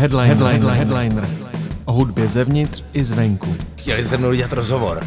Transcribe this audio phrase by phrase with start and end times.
[0.00, 1.28] Headline, headline, headliner.
[1.84, 3.56] O hudbě zevnitř i zvenku.
[3.76, 5.06] Chtěli se mnou dělat rozhovor.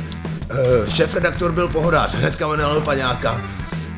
[0.52, 3.42] Uh, šéf-redaktor byl pohodář, hnedka jmenoval paňáka.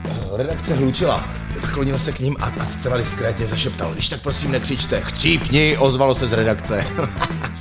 [0.05, 1.29] Uh, redakce hlučila.
[1.61, 3.93] Naklonil se k ním a, a zcela diskrétně zašeptal.
[3.93, 5.01] Když tak prosím nekřičte.
[5.01, 6.85] Chcípni, ozvalo se z redakce.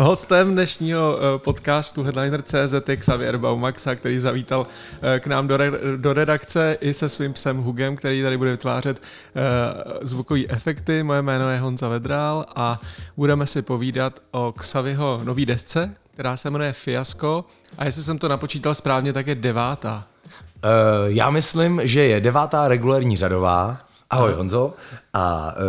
[0.00, 4.66] Hostem dnešního eh, podcastu Headliner.cz je Xavier Baumaxa, který zavítal
[5.02, 8.50] eh, k nám do, re, do redakce i se svým psem Hugem, který tady bude
[8.50, 11.02] vytvářet uh, zvukové efekty.
[11.02, 12.80] Moje jméno je Honza Vedrál a
[13.16, 17.44] budeme si povídat o Xaviho nový desce, která se jmenuje Fiasko
[17.78, 20.06] a jestli jsem to napočítal správně, tak je devátá.
[20.24, 20.70] Uh,
[21.06, 23.78] já myslím, že je devátá regulární řadová.
[24.10, 24.74] Ahoj Honzo.
[25.12, 25.62] A uh,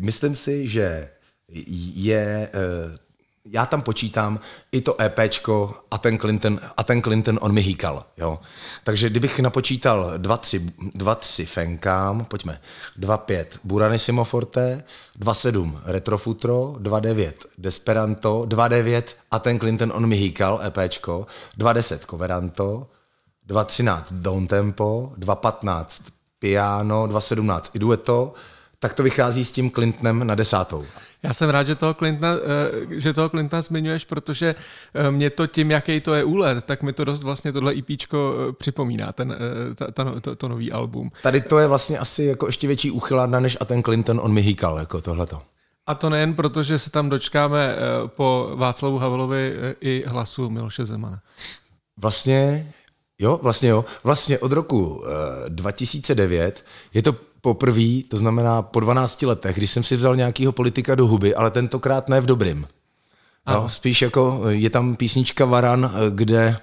[0.00, 1.08] myslím si, že
[1.94, 3.05] je uh,
[3.50, 4.40] já tam počítám
[4.72, 8.38] i to EPčko a ten Clinton, a ten Clinton on mi hýkal, jo.
[8.84, 12.60] Takže kdybych napočítal 2-3 dva, tři Fenkám, pojďme,
[13.00, 14.82] 2-5 Buranissimo Forte,
[15.20, 21.26] 2-7 Retrofutro, 2-9 Desperanto, 2-9 a ten Clinton on mi hýkal, EPčko,
[21.58, 22.86] 2-10 Coveranto,
[23.48, 26.02] 2-13 Down Tempo, 2-15
[26.38, 28.34] Piano, 2-17 Idueto,
[28.78, 30.84] tak to vychází s tím Clintonem na desátou.
[31.22, 34.54] Já jsem rád, že toho Clintona, eh, že toho Clintona zmiňuješ, protože
[34.94, 38.34] eh, mě to tím, jaký to je úlet, tak mi to dost vlastně tohle IPčko
[38.38, 39.36] e eh, připomíná, ten,
[39.74, 41.10] ta, ta, to, to nový album.
[41.22, 44.40] Tady to je vlastně asi jako ještě větší úchylárna, než a ten Clinton, on mi
[44.40, 45.42] hýkal, jako tohleto.
[45.86, 51.20] A to nejen proto, že se tam dočkáme po Václavu Havlovi i hlasu Miloše Zemana.
[51.96, 52.72] Vlastně
[53.18, 53.84] Jo, vlastně jo.
[54.04, 55.04] Vlastně od roku uh,
[55.48, 60.94] 2009 je to poprvé, to znamená po 12 letech, když jsem si vzal nějakého politika
[60.94, 62.66] do huby, ale tentokrát ne v dobrým.
[63.48, 66.58] No, spíš jako je tam písnička Varan, kde eh,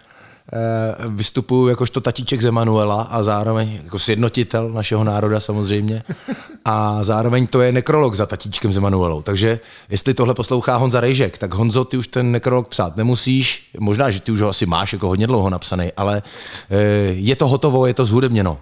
[1.08, 6.04] vystupuju jakožto tatíček z Emanuela a zároveň jako sjednotitel našeho národa samozřejmě.
[6.66, 9.22] A zároveň to je nekrolog za tatíčkem z Emanuelou.
[9.22, 13.70] Takže jestli tohle poslouchá Honza Rejžek, tak Honzo, ty už ten nekrolog psát nemusíš.
[13.80, 16.24] Možná, že ty už ho asi máš jako hodně dlouho napsaný, ale
[16.70, 16.78] eh,
[17.08, 18.58] je to hotovo, je to zhudebněno.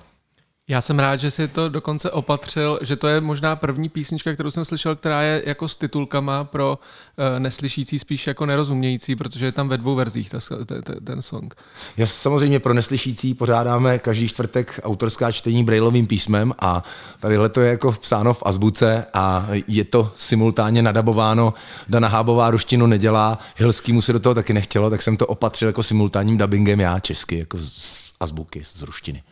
[0.71, 4.51] Já jsem rád, že si to dokonce opatřil, že to je možná první písnička, kterou
[4.51, 9.51] jsem slyšel, která je jako s titulkama pro uh, neslyšící, spíš jako nerozumějící, protože je
[9.51, 11.55] tam ve dvou verzích ta, ten, ten song.
[11.97, 16.83] Já samozřejmě pro neslyšící pořádáme každý čtvrtek autorská čtení brailovým písmem a
[17.19, 21.53] tadyhle to je jako psáno v azbuce a je to simultánně nadabováno.
[21.87, 25.83] Dana Hábová ruštinu nedělá, Hilskýmu se do toho taky nechtělo, tak jsem to opatřil jako
[25.83, 29.23] simultánním dubbingem já česky, jako z azbuky, z ruštiny.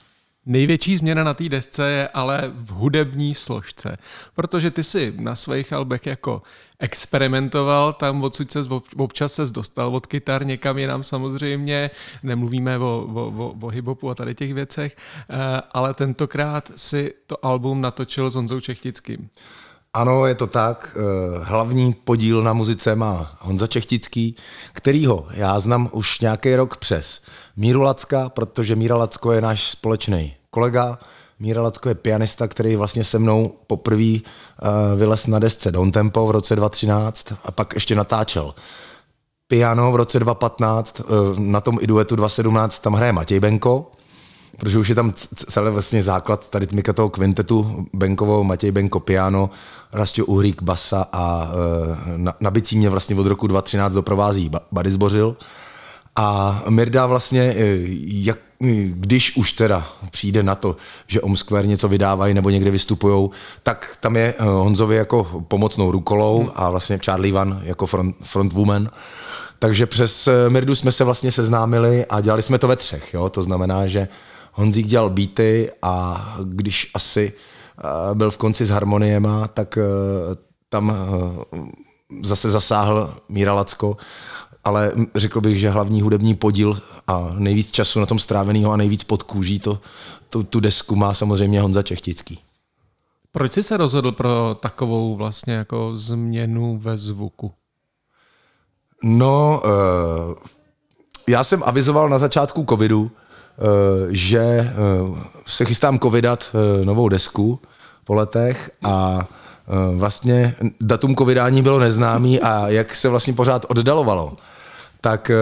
[0.46, 3.98] Největší změna na té desce je ale v hudební složce,
[4.36, 6.42] protože ty si na svých albech jako
[6.80, 8.60] experimentoval, tam odsud se
[8.98, 11.92] občas se dostal od kytar někam jinam samozřejmě,
[12.24, 14.98] nemluvíme o, o, o, o hip-hopu a tady těch věcech,
[15.30, 15.36] eh,
[15.72, 19.30] ale tentokrát si to album natočil s Honzou Čechtickým.
[19.94, 20.98] Ano, je to tak.
[20.98, 24.36] Eh, hlavní podíl na muzice má Honza Čechtický,
[24.74, 27.22] kterýho já znám už nějaký rok přes
[27.56, 31.00] Míru Lacka, protože Míra Lacko je náš společný kolega.
[31.40, 36.28] Míra Lacko je pianista, který vlastně se mnou poprvé uh, vylez na desce Don Tempo
[36.28, 38.54] v roce 2013 a pak ještě natáčel
[39.48, 43.92] piano v roce 2015, uh, eh, na tom i duetu 2017 tam hraje Matěj Benko,
[44.59, 49.50] protože už je tam celý vlastně základ tady tmika toho kvintetu Benkovo, Matěj Benko piano,
[49.94, 54.92] Rastio Uhrík basa a uh, na, na bicí mě vlastně od roku 2013 doprovází Buddy
[54.92, 55.36] Zbořil.
[56.16, 57.56] A Mirda vlastně,
[58.06, 58.38] jak
[58.90, 60.75] když už teda přijde na to,
[61.08, 63.30] že Omsquare něco vydávají nebo někde vystupují,
[63.64, 66.52] tak tam je Honzovi jako pomocnou rukolou hmm.
[66.56, 68.90] a vlastně Charlie Van jako front, frontwoman.
[69.59, 73.14] Takže přes Mirdu jsme se vlastně seznámili a dělali jsme to ve třech.
[73.14, 73.30] Jo?
[73.30, 74.08] To znamená, že
[74.59, 79.78] Honzík dělal beaty a když asi eh, byl v konci s harmoniema, tak
[80.70, 80.94] tam
[82.22, 83.98] zase zasáhl Míra Lacko
[84.64, 89.03] ale řekl bych, že hlavní hudební podíl a nejvíc času na tom stráveného a nejvíc
[89.03, 89.80] pod kůží to,
[90.30, 92.40] to, tu desku má samozřejmě Honza Čechtický.
[93.31, 97.51] Proč jsi se rozhodl pro takovou vlastně jako změnu ve zvuku?
[99.04, 99.62] No,
[101.28, 103.12] já jsem avizoval na začátku covidu,
[104.10, 104.74] že
[105.10, 107.60] uh, se chystám covidat uh, novou desku
[108.04, 109.28] po letech a
[109.96, 114.36] vlastně datum covidání bylo neznámý a jak se vlastně pořád oddalovalo,
[115.02, 115.36] tak eh,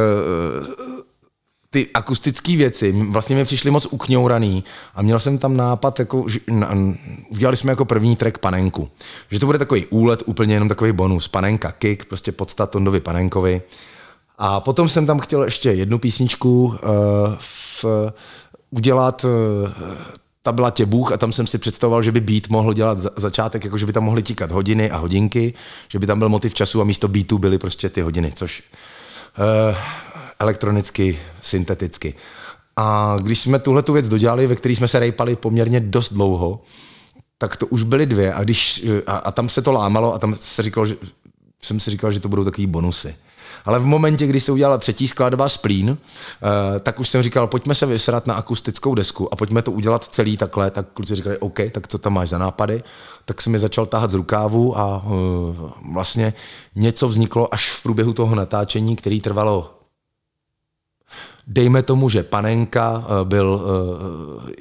[1.69, 4.63] ty akustické věci vlastně mi přišly moc ukňouraný
[4.95, 6.71] a měl jsem tam nápad, jako, že, na,
[7.29, 8.89] udělali jsme jako první track panenku.
[9.31, 11.27] Že to bude takový úlet, úplně jenom takový bonus.
[11.27, 13.61] Panenka, kick, prostě podstat Tondovi Panenkovi.
[14.37, 16.75] A potom jsem tam chtěl ještě jednu písničku uh,
[17.39, 17.85] v,
[18.69, 19.31] udělat uh,
[20.41, 23.09] ta byla tě Bůh a tam jsem si představoval, že by beat mohl dělat za,
[23.15, 25.53] začátek, jako že by tam mohly tíkat hodiny a hodinky,
[25.87, 28.63] že by tam byl motiv času a místo beatu byly prostě ty hodiny, což
[29.37, 29.77] uh,
[30.39, 32.13] elektronicky, synteticky.
[32.75, 36.61] A když jsme tuhle tu věc dodělali, ve které jsme se rejpali poměrně dost dlouho,
[37.37, 40.35] tak to už byly dvě a, když, a, a tam se to lámalo a tam
[40.39, 40.95] se říkalo, že,
[41.61, 43.15] jsem si říkal, že to budou takový bonusy.
[43.67, 45.97] Ale v momentě, kdy se udělala třetí skladba Splín, uh,
[46.79, 50.37] tak už jsem říkal, pojďme se vysrat na akustickou desku a pojďme to udělat celý
[50.37, 50.71] takhle.
[50.71, 52.83] Tak kluci říkali, OK, tak co tam máš za nápady?
[53.25, 56.33] Tak jsem mi začal tahat z rukávu a uh, vlastně
[56.75, 59.73] něco vzniklo až v průběhu toho natáčení, který trvalo
[61.47, 63.61] Dejme tomu, že Panenka eh, byl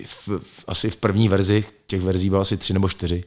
[0.06, 3.24] v, v, asi v první verzi, těch verzí bylo asi tři nebo čtyři,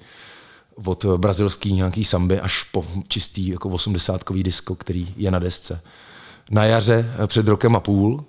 [0.85, 5.81] od brazilský nějaký samby až po čistý jako 80 disko, který je na desce.
[6.51, 8.23] Na jaře eh, před rokem a půl.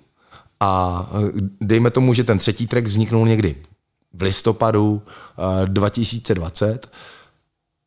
[0.59, 1.31] A eh,
[1.61, 3.55] dejme tomu, že ten třetí track vzniknul někdy
[4.13, 5.01] v listopadu
[5.65, 6.97] 2020 eh,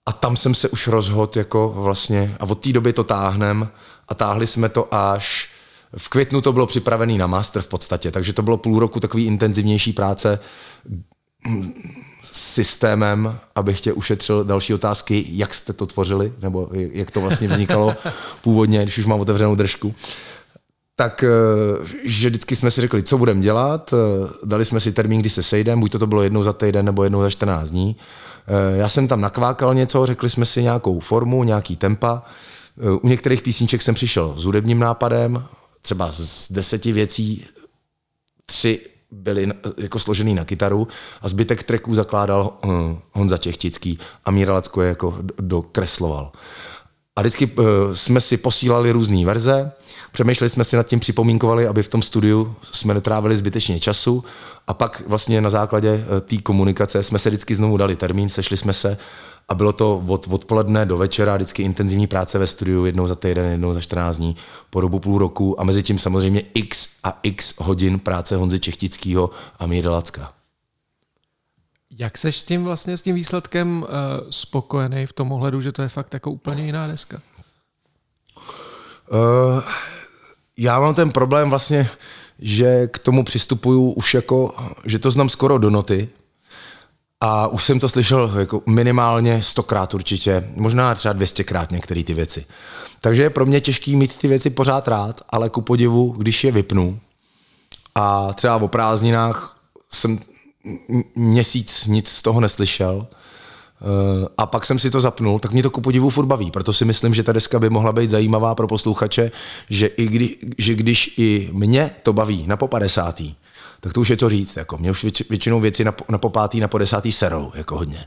[0.06, 3.68] a tam jsem se už rozhodl jako vlastně a od té doby to táhnem.
[4.08, 5.50] A táhli jsme to až
[5.96, 9.26] v květnu to bylo připravený na master v podstatě, takže to bylo půl roku takový
[9.26, 10.38] intenzivnější práce
[12.32, 17.94] systémem, abych tě ušetřil další otázky, jak jste to tvořili, nebo jak to vlastně vznikalo
[18.42, 19.94] původně, když už mám otevřenou držku.
[20.96, 21.28] Tak, eh,
[22.04, 25.42] že vždycky jsme si řekli, co budeme dělat, eh, dali jsme si termín, kdy se
[25.42, 27.96] sejdeme, buď to, to bylo jednou za týden nebo jednou za 14 dní.
[28.46, 32.22] Eh, já jsem tam nakvákal něco, řekli jsme si nějakou formu, nějaký tempa.
[33.02, 35.44] U některých písniček jsem přišel s hudebním nápadem,
[35.82, 37.46] třeba z deseti věcí
[38.46, 38.80] tři
[39.14, 40.88] byly jako složený na kytaru
[41.22, 42.72] a zbytek tracků zakládal uh,
[43.12, 46.32] Honza Čechtický a Míra Lacko je jako dokresloval.
[47.16, 49.72] A vždycky uh, jsme si posílali různé verze,
[50.12, 54.24] přemýšleli jsme si nad tím, připomínkovali, aby v tom studiu jsme netrávili zbytečně času
[54.66, 58.72] a pak vlastně na základě té komunikace jsme se vždycky znovu dali termín, sešli jsme
[58.72, 58.98] se
[59.48, 63.50] a bylo to od odpoledne do večera, vždycky intenzivní práce ve studiu, jednou za týden,
[63.50, 64.36] jednou za 14 dní,
[64.70, 69.30] po dobu půl roku a mezi tím samozřejmě x a x hodin práce Honzy Čechtického
[69.58, 70.32] a Míry Lacka.
[71.98, 73.88] Jak seš s tím vlastně s tím výsledkem uh,
[74.30, 77.20] spokojený v tom ohledu, že to je fakt jako úplně jiná deska?
[79.12, 79.62] Uh,
[80.56, 81.88] já mám ten problém vlastně,
[82.38, 84.54] že k tomu přistupuju už jako,
[84.84, 86.08] že to znám skoro do noty,
[87.26, 92.44] a už jsem to slyšel jako minimálně stokrát určitě, možná třeba 200krát některé ty věci.
[93.00, 96.52] Takže je pro mě těžký mít ty věci pořád rád, ale ku podivu, když je
[96.52, 96.98] vypnu
[97.94, 99.58] a třeba o prázdninách
[99.92, 100.18] jsem
[101.14, 105.70] měsíc nic z toho neslyšel, eh, a pak jsem si to zapnul, tak mě to
[105.70, 106.50] ku podivu furt baví.
[106.50, 109.30] Proto si myslím, že ta deska by mohla být zajímavá pro posluchače,
[109.70, 113.20] že, i kdy, že když i mě to baví na po 50
[113.84, 114.56] tak to už je co říct.
[114.56, 114.78] Jako.
[114.78, 118.04] Mě už většinou věci na, na popátý, na po desátý serou, jako hodně.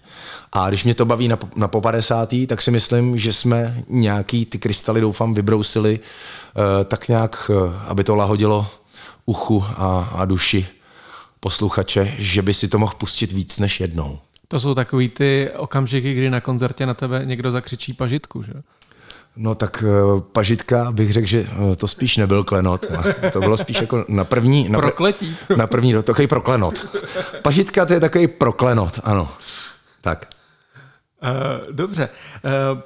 [0.54, 4.46] A když mě to baví na, na po padesátý, tak si myslím, že jsme nějaký
[4.46, 8.68] ty krystaly, doufám, vybrousili uh, tak nějak, uh, aby to lahodilo
[9.26, 10.68] uchu a, a duši
[11.40, 14.20] posluchače, že by si to mohl pustit víc než jednou.
[14.48, 18.54] To jsou takový ty okamžiky, kdy na koncertě na tebe někdo zakřičí pažitku, že?
[19.38, 22.86] No tak uh, pažitka bych řekl, že uh, to spíš nebyl klenot.
[23.34, 24.70] To bylo spíš jako na první...
[24.70, 25.38] Na, Prokletí.
[25.58, 26.88] Na první, no, takový proklenot.
[27.42, 29.30] Pažitka to je takový proklenot, ano.
[30.02, 30.28] Tak.
[31.24, 32.10] Uh, dobře,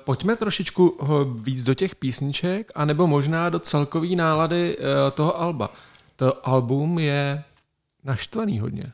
[0.04, 0.98] pojďme trošičku
[1.44, 4.78] víc do těch písniček, anebo možná do celkové nálady
[5.14, 5.70] toho alba.
[6.16, 7.44] To album je
[8.04, 8.92] naštvaný hodně.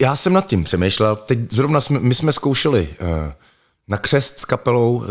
[0.00, 1.16] Já jsem nad tím přemýšlel.
[1.16, 2.88] Teď zrovna jsme, my jsme zkoušeli
[3.88, 5.04] na křest s kapelou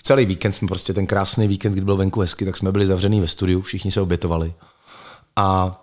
[0.00, 2.86] uh, celý víkend jsme prostě ten krásný víkend, kdy byl venku hezky, tak jsme byli
[2.86, 4.54] zavřený ve studiu, všichni se obětovali.
[5.36, 5.76] A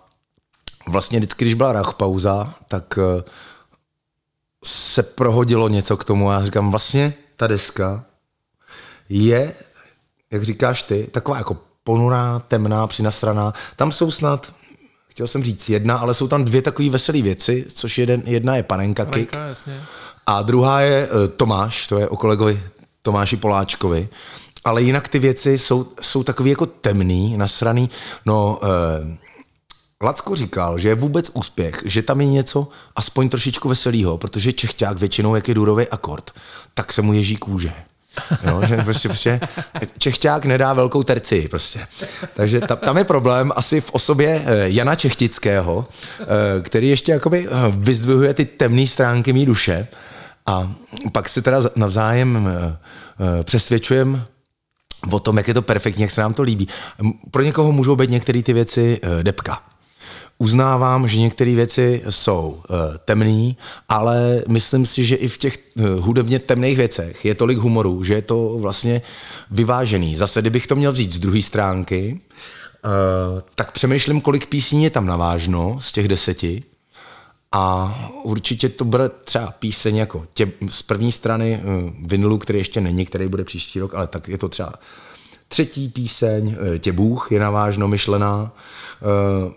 [0.88, 3.22] vlastně vždycky, když byla rach pauza, tak eh,
[4.64, 8.04] se prohodilo něco k tomu a já říkám, vlastně ta deska
[9.08, 9.54] je,
[10.30, 13.52] jak říkáš ty, taková jako ponurá, temná, přinasraná.
[13.76, 14.52] Tam jsou snad,
[15.08, 18.62] chtěl jsem říct jedna, ale jsou tam dvě takové veselé věci, což jeden, jedna je
[18.62, 19.82] Panenka, Panenka jasně.
[20.26, 22.62] a druhá je uh, Tomáš, to je o kolegovi
[23.02, 24.08] Tomáši Poláčkovi.
[24.64, 27.90] Ale jinak ty věci jsou, jsou takový jako temný, nasraný.
[28.26, 29.18] No, eh,
[30.02, 34.98] Lacko říkal, že je vůbec úspěch, že tam je něco aspoň trošičku veselého, protože Čechťák
[34.98, 36.30] většinou, jak je důrový akord,
[36.74, 37.72] tak se mu ježí kůže.
[38.42, 39.40] Jo, že prostě, prostě
[39.98, 41.86] Čechťák nedá velkou terci prostě.
[42.34, 45.86] Takže ta, tam je problém asi v osobě eh, Jana Čechtického,
[46.20, 46.24] eh,
[46.62, 49.88] který ještě jakoby eh, vyzdvihuje ty temné stránky mý duše
[50.48, 50.72] a
[51.12, 52.76] pak si teda navzájem eh,
[53.20, 54.24] eh, přesvědčujeme
[55.10, 56.68] o tom, jak je to perfektní, jak se nám to líbí.
[57.30, 59.62] Pro někoho můžou být některé ty věci eh, depka.
[60.38, 62.62] uznávám, že některé věci jsou
[63.04, 63.54] temné,
[63.88, 65.58] ale myslím si, že i v těch
[65.98, 69.02] hudebně temných věcech je tolik humoru, že je to vlastně
[69.50, 70.16] vyvážený.
[70.16, 72.20] Zase, kdybych to měl vzít z druhé stránky,
[73.54, 76.62] tak přemýšlím, kolik písní je tam navážno z těch deseti.
[77.52, 82.80] A určitě to bude třeba píseň jako tě, z první strany uh, vinilu, který ještě
[82.80, 84.72] není, který bude příští rok, ale tak je to třeba
[85.48, 88.52] třetí píseň, uh, Tě Bůh je navážno myšlená.
[89.46, 89.52] Uh,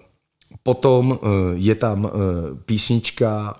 [0.63, 3.55] Potom eh, je tam eh, písnička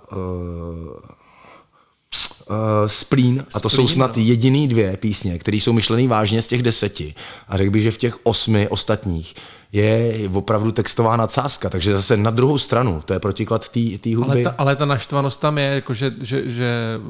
[2.86, 4.22] Splín, a to jsou snad no.
[4.22, 7.14] jediný dvě písně, které jsou myšlené vážně z těch deseti.
[7.48, 9.34] A řekl bych, že v těch osmi ostatních
[9.72, 14.22] je opravdu textová nadsázka, takže zase na druhou stranu, to je protiklad té hudby.
[14.24, 17.00] Ale ta, ale ta naštvanost tam je, jako že, že, že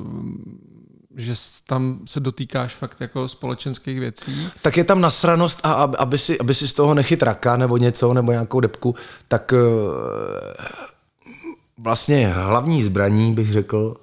[1.17, 1.35] že
[1.67, 4.49] tam se dotýkáš fakt jako společenských věcí.
[4.63, 8.15] Tak je tam nasranost a aby si, aby si z toho nechyt raka nebo něco,
[8.15, 8.95] nebo nějakou depku,
[9.29, 9.57] tak eh,
[11.79, 13.97] vlastně hlavní zbraní, bych řekl,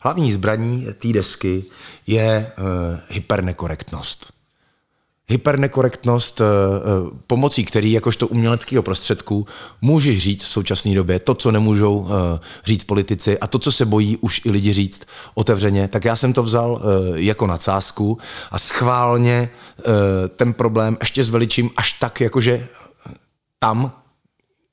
[0.00, 1.64] hlavní zbraní té desky
[2.06, 2.64] je uh,
[3.08, 4.37] hypernekorektnost
[5.28, 9.46] hypernekorektnost, eh, eh, pomocí který jakožto uměleckého prostředku
[9.80, 13.86] můžeš říct v současné době to, co nemůžou eh, říct politici a to, co se
[13.86, 15.02] bojí už i lidi říct
[15.34, 16.82] otevřeně, tak já jsem to vzal
[17.14, 18.18] jako nadsázku
[18.50, 19.50] a schválně
[20.36, 22.66] ten problém ještě zveličím až tak, jakože
[23.58, 23.92] tam,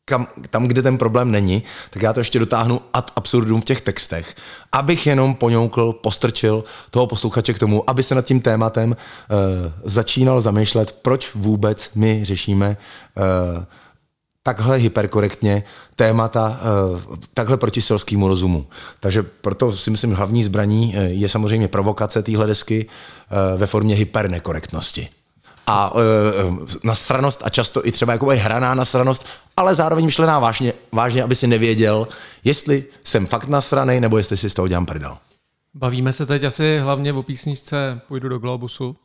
[0.05, 3.81] kam, tam, kde ten problém není, tak já to ještě dotáhnu ad absurdum v těch
[3.81, 4.35] textech,
[4.71, 10.41] abych jenom poňoukl, postrčil toho posluchače k tomu, aby se nad tím tématem uh, začínal
[10.41, 12.77] zamýšlet, proč vůbec my řešíme
[13.15, 13.63] uh,
[14.43, 15.63] takhle hyperkorektně
[15.95, 16.59] témata
[17.09, 18.67] uh, takhle proti selskému rozumu.
[18.99, 25.09] Takže proto si myslím, hlavní zbraní je samozřejmě provokace téhle desky uh, ve formě hypernekorektnosti
[25.67, 26.01] a uh,
[26.83, 29.25] nasranost a často i třeba jako hraná nasranost,
[29.57, 32.07] ale zároveň myšlená vážně, vážně, aby si nevěděl,
[32.43, 35.17] jestli jsem fakt nasraný, nebo jestli si z toho dělám prdel.
[35.73, 38.95] Bavíme se teď asi hlavně o písničce Půjdu do Globusu,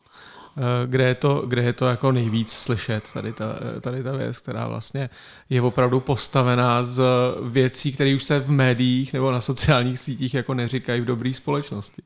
[0.87, 3.47] kde je to, kde je to jako nejvíc slyšet, tady ta,
[3.81, 5.11] tady ta věc, která vlastně
[5.51, 7.03] je opravdu postavená z
[7.43, 12.03] věcí, které už se v médiích nebo na sociálních sítích jako neříkají v dobré společnosti.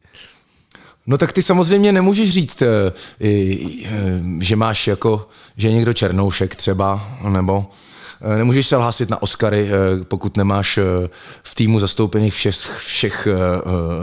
[1.07, 7.19] No tak ty samozřejmě nemůžeš říct, eh, eh, že máš jako, že někdo černoušek třeba,
[7.29, 7.84] nebo eh,
[8.37, 9.71] nemůžeš se hlásit na Oscary,
[10.09, 10.79] pokud nemáš
[11.43, 13.29] v týmu zastoupených všech, všech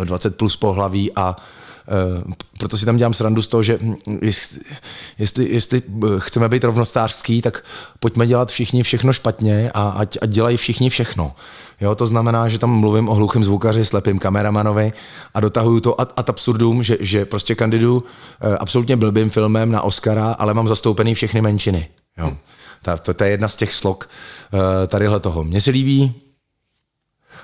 [0.04, 1.36] 20 plus pohlaví a
[2.58, 3.96] proto si tam dělám srandu z toho, že hm,
[5.18, 5.82] jestli, jestli
[6.18, 7.63] chceme být rovnostářský, tak
[8.00, 11.36] pojďme dělat všichni všechno špatně a ať, ať dělají všichni všechno.
[11.82, 14.94] Jo, to znamená, že tam mluvím o hluchém zvukaři, slepým kameramanovi
[15.34, 18.04] a dotahuju to ad, ad absurdum, že, že prostě kandidu
[18.42, 21.88] eh, absolutně blbým filmem na Oscara, ale mám zastoupený všechny menšiny.
[22.18, 22.38] Jo.
[22.82, 24.10] Ta, to, to je jedna z těch slok
[24.54, 25.44] eh, tadyhle toho.
[25.44, 26.14] Mně se líbí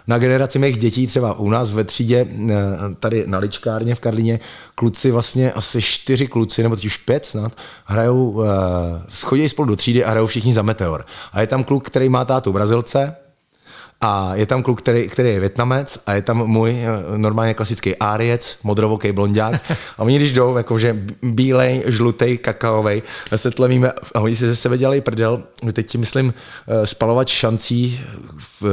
[0.08, 2.56] na generaci mých dětí, třeba u nás ve třídě, eh,
[3.00, 4.40] tady na Ličkárně v Karlině,
[4.76, 8.44] kluci vlastně asi čtyři kluci, nebo teď už pět snad, hrajou,
[9.10, 11.06] schodí spolu do třídy a hrajou všichni za Meteor.
[11.32, 13.16] A je tam kluk, který má tátu Brazilce,
[14.02, 17.96] a je tam kluk, který, který je větnamec a je tam můj eh, normálně klasický
[17.96, 19.72] áriec, modrovoký blondák.
[19.98, 23.04] A oni když jdou, jakože bílej, žlutý, kakaový,
[23.36, 25.44] se tlemíme a oni si ze sebe dělají prdel.
[25.74, 26.34] Teď ti myslím
[26.68, 28.00] eh, spalovat šancí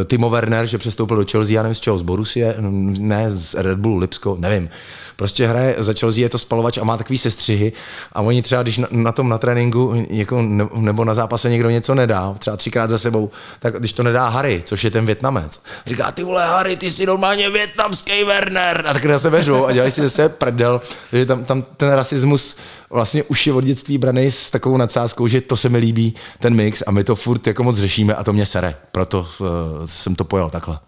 [0.04, 3.78] Timo Werner, že přestoupil do Chelsea, já nevím z čeho, z Borussie, ne z Red
[3.78, 4.71] Bullu, Lipsko, nevím
[5.16, 7.73] prostě hraje za Chelsea, je to spalovač a má takový sestřihy
[8.12, 10.43] a oni třeba, když na, na tom na tréninku jako,
[10.76, 14.62] nebo na zápase někdo něco nedá, třeba třikrát za sebou, tak když to nedá Harry,
[14.64, 19.04] což je ten Větnamec, říká, ty vole Harry, ty jsi normálně větnamský Werner a tak
[19.04, 20.80] na sebe řou a dělají si zase prdel,
[21.11, 22.56] takže tam, tam ten rasismus
[22.90, 26.54] vlastně už je od dětství braný s takovou nadsázkou, že to se mi líbí, ten
[26.54, 29.47] mix a my to furt jako moc řešíme a to mě sere, proto uh,
[29.87, 30.78] jsem to pojal takhle.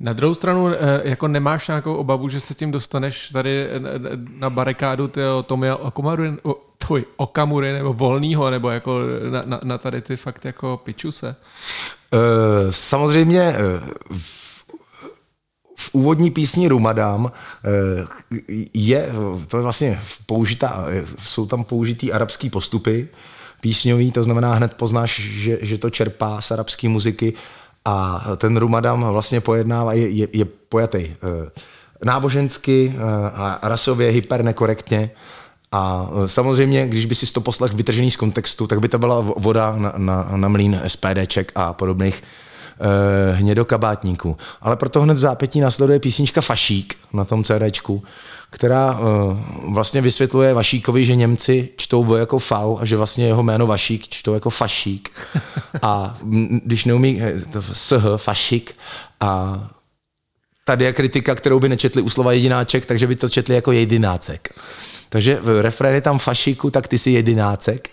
[0.00, 3.80] Na druhou stranu, eh, jako nemáš nějakou obavu, že se tím dostaneš tady eh,
[4.38, 5.10] na barikádu
[5.46, 6.32] Tomia Okamury,
[6.78, 11.36] tvoj Okamury nebo Volnýho, nebo jako na, na, na tady ty fakt jako pičuse?
[12.12, 12.20] Uh,
[12.70, 13.54] samozřejmě
[15.76, 17.32] v úvodní písni Rumadám
[18.74, 19.08] je,
[19.48, 20.86] to je vlastně použitá,
[21.18, 23.08] jsou tam použitý arabský postupy
[23.60, 27.34] písňový, to znamená hned poznáš, že, že to čerpá z arabské muziky
[27.84, 31.50] a ten Rumadam vlastně pojednává, je, je, je pojatý eh,
[32.04, 33.00] nábožensky eh,
[33.34, 35.10] a rasově hypernekorektně.
[35.76, 39.20] A eh, samozřejmě, když by si to poslech vytržený z kontextu, tak by to byla
[39.20, 42.22] voda na, na, na mlín SPDček a podobných
[42.80, 44.36] e, hnědokabátníku.
[44.60, 48.02] Ale proto hned v zápětí nasleduje písnička Fašík na tom CDčku,
[48.50, 49.02] která e,
[49.72, 54.08] vlastně vysvětluje Vašíkovi, že Němci čtou V jako V a že vlastně jeho jméno Vašík
[54.08, 55.10] čtou jako Fašík.
[55.82, 56.16] A
[56.64, 57.20] když neumí
[57.52, 58.74] to SH, Fašík,
[59.20, 59.60] a
[60.64, 64.60] tady je kritika, kterou by nečetli u slova jedináček, takže by to četli jako jedinácek.
[65.08, 67.88] Takže v refrény tam fašiku, tak ty si jedinácek.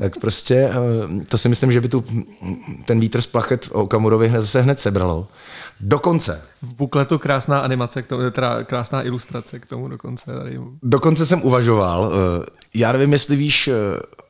[0.00, 2.04] Tak prostě eh, to si myslím, že by tu
[2.84, 5.28] ten vítr z plachet o Kamurovi zase hned sebralo.
[5.80, 6.42] Dokonce.
[6.62, 10.24] V bukletu krásná animace, k tomu, teda krásná ilustrace k tomu dokonce.
[10.38, 10.60] Tady.
[10.82, 13.72] Dokonce jsem uvažoval, eh, já nevím, jestli víš, eh,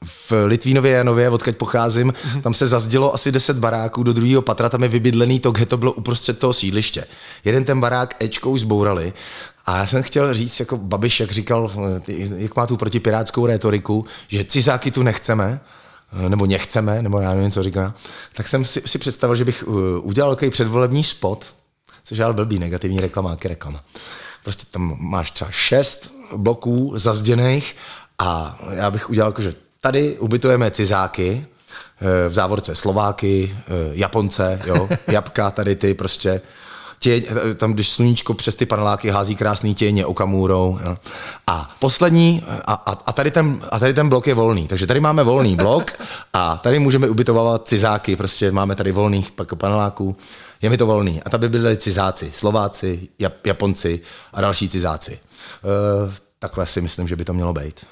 [0.04, 2.42] v Litvínově Janově, odkud pocházím, mm-hmm.
[2.42, 5.76] tam se zazdělo asi 10 baráků do druhého patra, tam je vybydlený to, kde to
[5.76, 7.04] bylo uprostřed toho sídliště.
[7.44, 9.12] Jeden ten barák Ečkou zbourali
[9.66, 11.70] a já jsem chtěl říct, jako Babiš, jak říkal,
[12.36, 15.60] jak má tu protipirátskou rétoriku, že cizáky tu nechceme,
[16.28, 17.94] nebo nechceme, nebo já nevím, co říká,
[18.34, 21.54] tak jsem si, si představil, že bych uh, udělal takový předvolební spot,
[22.04, 23.84] což je ale blbý, negativní reklama, jaký reklama.
[24.44, 27.76] Prostě tam máš třeba šest bloků zazděných
[28.18, 31.46] a já bych udělal jako, že tady ubytujeme cizáky,
[32.00, 36.40] eh, v závorce Slováky, eh, Japonce, jo, Jabka, tady ty prostě
[37.02, 37.22] tě,
[37.56, 40.78] tam když sluníčko přes ty paneláky hází krásný těně okamůrou.
[40.84, 40.96] Jo.
[41.46, 45.00] A poslední, a, a, a, tady ten, a tady ten blok je volný, takže tady
[45.00, 45.90] máme volný blok
[46.32, 50.16] a tady můžeme ubytovávat cizáky, prostě máme tady volných pak paneláků,
[50.62, 51.22] je mi to volný.
[51.22, 53.08] A tady by byli cizáci, Slováci,
[53.44, 54.00] Japonci
[54.32, 55.12] a další cizáci.
[55.12, 55.18] E,
[56.38, 57.86] takhle si myslím, že by to mělo být.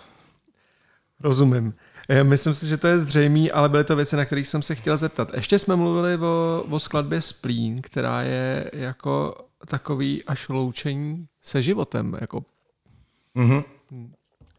[1.21, 1.75] Rozumím.
[2.23, 4.97] Myslím si, že to je zřejmé, ale byly to věci, na kterých jsem se chtěl
[4.97, 5.35] zeptat.
[5.35, 9.35] Ještě jsme mluvili o, o skladbě Splín, která je jako
[9.67, 12.17] takový až loučení se životem.
[12.21, 12.45] Jako...
[13.37, 13.65] Mm-hmm.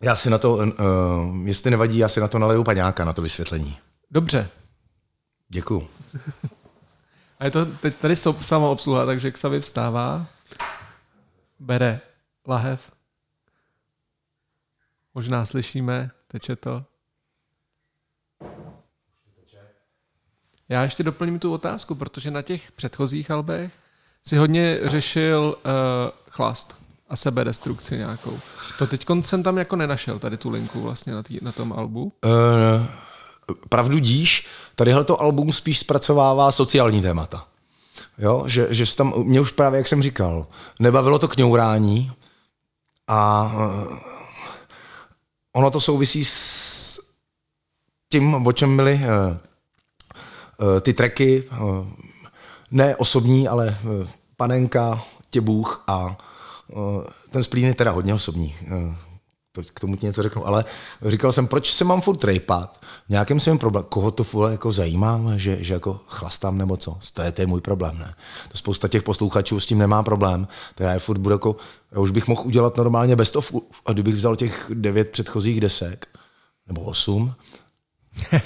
[0.02, 0.68] Já si na to, uh,
[1.44, 3.78] jestli nevadí, já si na to naleju paňáka, na to vysvětlení.
[4.12, 4.50] Dobře.
[5.50, 5.88] Děkuju.
[7.40, 10.26] A je to teď tady samoobsluha, takže Xavi vstává,
[11.60, 12.02] bere
[12.48, 12.92] lahev.
[15.14, 16.86] Možná slyšíme, teče to.
[20.72, 23.72] Já ještě doplním tu otázku, protože na těch předchozích albech
[24.28, 25.72] si hodně řešil uh,
[26.30, 26.76] chlast
[27.10, 28.40] a sebedestrukci nějakou.
[28.80, 32.14] To teď jsem tam jako nenašel, tady tu linku vlastně na, tý, na tom albu.
[32.26, 32.86] Uh,
[33.70, 37.48] pravdu díš, tadyhle to album spíš zpracovává sociální témata.
[38.18, 40.48] Jo, že, že tam, mě už právě, jak jsem říkal,
[40.80, 42.12] nebavilo to kňourání
[43.08, 43.98] a uh,
[45.54, 47.00] ono to souvisí s
[48.10, 49.38] tím, o čem byly uh,
[50.82, 51.58] ty treky, eh,
[52.72, 56.18] ne osobní, ale eh, panenka, tě Bůh a
[57.30, 58.56] ten splín je teda hodně osobní.
[59.52, 60.66] To, k tomu ti něco řeknu, ale
[61.06, 62.82] říkal jsem, proč se mám furt rejpat?
[63.06, 66.98] V nějakém svém problém, koho to furt jako zajímá, že, že jako chlastám nebo co?
[67.14, 68.14] To je, to je můj problém, ne?
[68.52, 70.48] To spousta těch posluchačů s tím nemá problém.
[70.76, 71.56] To já je furt budu jako,
[71.92, 73.54] já už bych mohl udělat normálně best of,
[73.86, 76.08] a kdybych vzal těch devět předchozích desek,
[76.68, 77.34] nebo osm,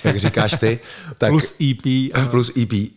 [0.03, 0.79] jak říkáš ty.
[1.17, 1.85] Tak, plus EP.
[2.13, 2.25] A...
[2.31, 2.91] Plus EP.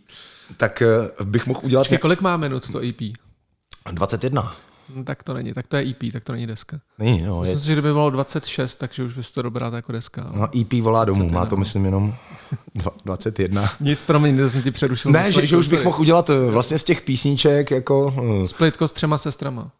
[0.57, 1.81] Tak eh, bych mohl udělat...
[1.81, 3.01] Počkej, kolik má minut to EP?
[3.91, 4.55] 21.
[4.95, 6.79] No, tak to není, tak to je EP, tak to není deska.
[6.99, 7.41] Není, no.
[7.41, 7.59] Myslím je...
[7.59, 10.31] si, že kdyby bylo 26, takže už bys to dobrá jako deska.
[10.33, 12.15] No, EP volá domů, má to myslím jenom
[13.05, 13.69] 21.
[13.79, 15.11] Nic, promiň, to jsem ti přerušil.
[15.11, 18.13] Ne, že, že už bych mohl udělat eh, vlastně z těch písniček jako...
[18.41, 19.71] Eh, Splitko s třema sestrama.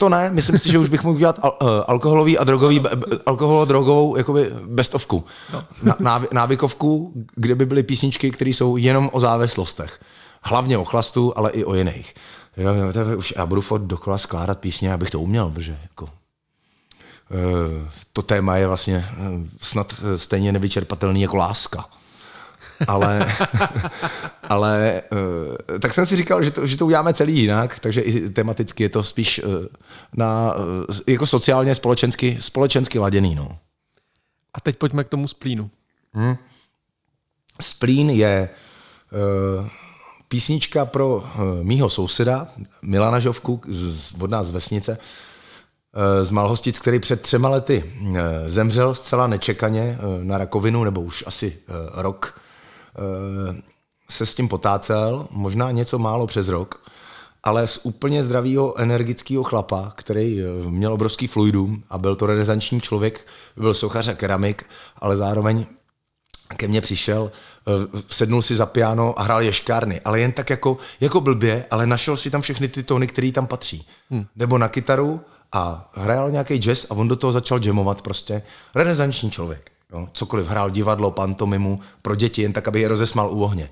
[0.00, 2.82] To ne, myslím si, že už bych mohl dělat al- uh, alkoholový a drogový,
[3.26, 5.24] alkoholo drogovou jakoby bestovku.
[5.52, 5.94] No.
[5.98, 10.00] Na, návykovku, kde by byly písničky, které jsou jenom o závislostech.
[10.42, 12.14] Hlavně o chlastu, ale i o jiných.
[12.56, 12.72] Já,
[13.16, 16.10] už, já budu furt dokola skládat písně, abych to uměl, protože jako, uh,
[18.12, 21.84] to téma je vlastně uh, snad stejně nevyčerpatelný jako láska
[22.88, 23.26] ale,
[24.48, 25.02] ale
[25.80, 28.88] tak jsem si říkal, že to, že to uděláme celý jinak, takže i tematicky je
[28.88, 29.66] to spíš uh,
[30.16, 30.64] na, uh,
[31.06, 33.34] jako sociálně, společensky, společensky laděný.
[33.34, 33.58] No.
[34.54, 35.70] A teď pojďme k tomu splínu.
[36.12, 36.36] Hmm.
[37.60, 38.48] Splín je
[39.58, 39.68] uh,
[40.28, 41.22] písnička pro uh,
[41.62, 42.48] mýho souseda
[42.82, 44.98] Milana Žovku z, od nás z vesnice,
[46.22, 47.92] z Malhostic, který před třema lety
[48.46, 51.58] zemřel zcela nečekaně na rakovinu, nebo už asi
[51.94, 52.40] rok
[52.98, 53.62] Eh,
[54.10, 56.82] se s tím potácel, možná něco málo přes rok,
[57.42, 62.80] ale z úplně zdravého energického chlapa, který eh, měl obrovský fluidum a byl to renesanční
[62.80, 64.64] člověk, byl sochař a keramik,
[64.96, 65.66] ale zároveň
[66.56, 67.32] ke mně přišel,
[67.68, 67.70] eh,
[68.08, 72.16] sednul si za piano a hrál ješkárny, ale jen tak jako, jako blbě, ale našel
[72.16, 73.86] si tam všechny ty tóny, které tam patří.
[74.10, 74.26] Hmm.
[74.36, 75.20] Nebo na kytaru
[75.52, 78.42] a hrál nějaký jazz a on do toho začal jamovat prostě.
[78.74, 79.70] Renesanční člověk.
[79.92, 83.70] Jo, cokoliv hrál divadlo, pantomimu pro děti, jen tak, aby je rozesmal u ohně.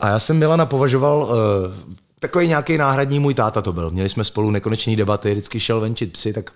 [0.00, 1.84] A já jsem Milana považoval, uh,
[2.18, 3.90] takový nějaký náhradní můj táta to byl.
[3.90, 6.52] Měli jsme spolu nekonečné debaty, vždycky šel venčit psy, tak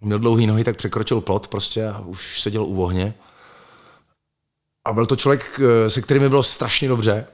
[0.00, 3.14] měl dlouhý nohy, tak překročil plot prostě a už seděl u ohně.
[4.84, 7.26] A byl to člověk, eh, se kterým bylo strašně dobře.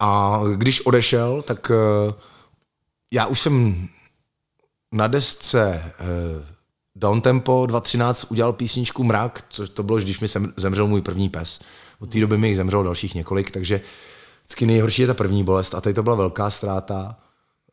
[0.00, 2.12] A když odešel, tak uh,
[3.12, 3.88] já už jsem
[4.92, 5.92] na desce
[6.96, 11.60] Down Tempo 2.13 udělal písničku Mrak, což to bylo, když mi zemřel můj první pes.
[12.00, 13.80] Od té doby mi jich zemřelo dalších několik, takže
[14.44, 17.16] vždycky nejhorší je ta první bolest a tady to byla velká ztráta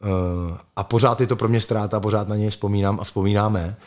[0.04, 3.78] uh, a pořád je to pro mě ztráta, pořád na něj vzpomínám a vzpomínáme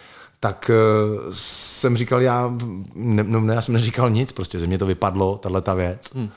[0.45, 2.55] tak uh, jsem říkal, já,
[2.95, 6.11] ne, no, já jsem neříkal nic, prostě ze mě to vypadlo, tahle ta věc.
[6.15, 6.31] Hmm.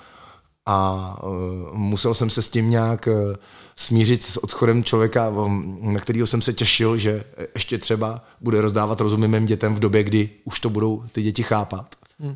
[0.70, 3.36] A uh, musel jsem se s tím nějak uh,
[3.76, 5.34] smířit s odchodem člověka,
[5.82, 7.24] na kterého jsem se těšil, že
[7.56, 11.44] ještě třeba bude rozdávat rozumy mým dětem v době, kdy už to budou ty děti
[11.44, 11.96] chápat.
[12.20, 12.36] Hmm.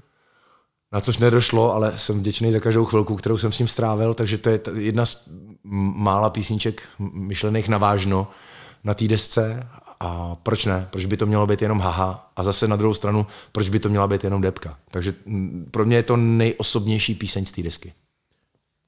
[0.91, 4.37] Na což nedošlo, ale jsem vděčný za každou chvilku, kterou jsem s ním strávil, takže
[4.37, 5.29] to je jedna z
[5.63, 8.27] mála písniček myšlených navážno
[8.83, 9.67] na té desce
[9.99, 10.87] a proč ne?
[10.89, 12.31] Proč by to mělo být jenom haha?
[12.35, 14.77] A zase na druhou stranu, proč by to měla být jenom depka?
[14.91, 15.13] Takže
[15.71, 17.93] pro mě je to nejosobnější píseň z té desky.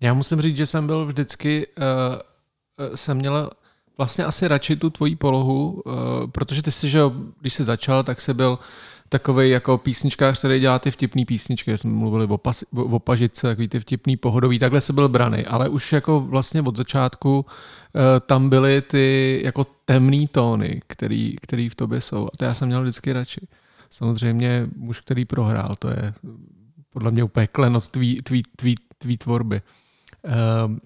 [0.04, 3.50] Já musím říct, že jsem byl vždycky, uh, jsem měl
[3.98, 5.94] vlastně asi radši tu tvoji polohu, uh,
[6.32, 7.02] protože ty si, že
[7.42, 8.60] když jsi začal, tak jsi byl
[9.10, 13.68] takový jako písničkář, který dělá ty vtipný písničky, jsme mluvili o, pas, o pažice, takový
[13.68, 18.50] ty vtipný pohodový, takhle se byl brany, ale už jako vlastně od začátku uh, tam
[18.50, 22.82] byly ty jako temný tóny, který, který v tobě jsou a to já jsem měl
[22.82, 23.48] vždycky radši.
[23.90, 26.14] Samozřejmě muž, který prohrál, to je
[26.90, 29.62] podle mě úplně klenot tvý, tvý, tvý, tvý tvorby.
[30.24, 30.78] Uh,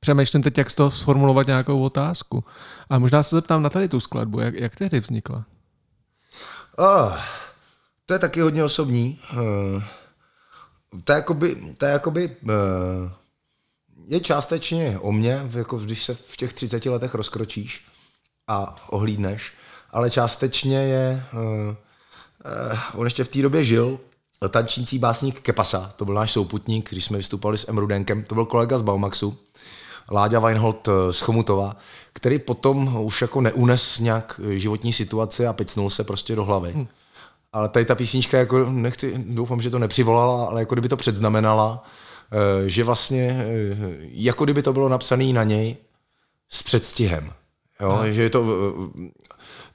[0.00, 2.44] přemýšlím teď, jak z toho sformulovat nějakou otázku.
[2.90, 5.44] A možná se zeptám na tady tu skladbu, jak, jak tehdy vznikla?
[6.76, 7.18] Oh,
[8.06, 9.20] to je taky hodně osobní.
[9.32, 9.82] Uh,
[11.04, 12.50] to je jakoby, to je jakoby uh,
[14.06, 17.84] je částečně o mě, jako když se v těch 30 letech rozkročíš
[18.46, 19.52] a ohlídneš,
[19.90, 21.74] ale částečně je, uh, uh,
[22.94, 24.00] on ještě v té době žil,
[24.48, 28.78] tančící básník Kepasa, to byl náš souputník, když jsme vystupovali s Emrudenkem, to byl kolega
[28.78, 29.38] z Baumaxu,
[30.10, 31.76] Láďa Weinhold z Chomutova,
[32.12, 36.72] který potom už jako neunes nějak životní situaci a picnul se prostě do hlavy.
[36.72, 36.88] Hmm.
[37.52, 41.84] Ale tady ta písnička, jako nechci, doufám, že to nepřivolala, ale jako kdyby to předznamenala,
[42.32, 45.76] eh, že vlastně, eh, jako kdyby to bylo napsané na něj
[46.48, 47.32] s předstihem.
[47.80, 48.00] Jo?
[48.04, 49.10] Že je to, eh,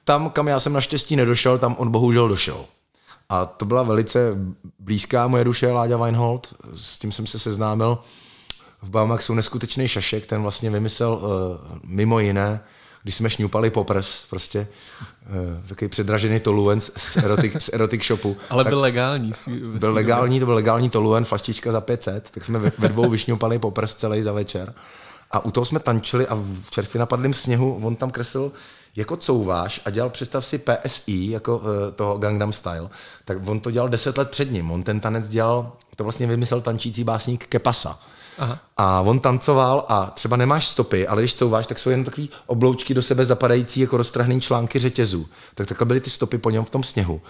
[0.04, 2.64] tam, kam já jsem naštěstí nedošel, tam on bohužel došel.
[3.28, 4.38] A to byla velice
[4.78, 7.98] blízká moje duše, Láďa Weinhold, s tím jsem se seznámil
[8.82, 12.60] v Baumaxu neskutečný šašek, ten vlastně vymyslel uh, mimo jiné
[13.04, 14.66] když jsme šňupali poprs, prostě
[15.60, 18.36] uh, takový předražený toluen z erotic, z erotic shopu.
[18.50, 19.32] Ale byl legální.
[19.78, 23.58] Byl legální, to byl legální toluen, flaštička za 500, tak jsme ve, ve dvou vyšňupali
[23.58, 24.74] poprs celý za večer.
[25.30, 26.34] A u toho jsme tančili a
[26.64, 28.52] v čerstvě napadlém sněhu on tam kreslil
[28.96, 31.64] jako couváš a dělal, představ si PSI, jako uh,
[31.96, 32.88] toho Gangnam Style,
[33.24, 34.70] tak on to dělal deset let před ním.
[34.70, 37.98] On ten tanec dělal, to vlastně vymyslel tančící básník Kepasa.
[38.38, 38.58] Aha.
[38.76, 42.94] A on tancoval a třeba nemáš stopy, ale když couváš, tak jsou jen takový obloučky
[42.94, 45.28] do sebe zapadající jako roztrhný články řetězů.
[45.54, 47.20] Tak takhle byly ty stopy po něm v tom sněhu.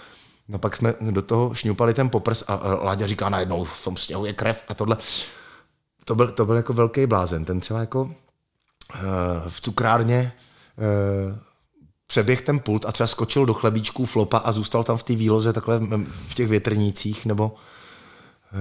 [0.47, 4.25] No pak jsme do toho šňupali ten poprs a Láďa říká najednou, v tom sněhu
[4.25, 4.97] je krev a tohle.
[6.05, 7.45] To byl, to byl jako velký blázen.
[7.45, 8.09] Ten třeba jako uh,
[9.49, 10.33] v cukrárně
[11.27, 11.37] uh,
[12.07, 15.53] přeběh ten pult a třeba skočil do chlebíčků flopa a zůstal tam v té výloze
[15.53, 15.79] takhle
[16.27, 17.55] v těch větrnících nebo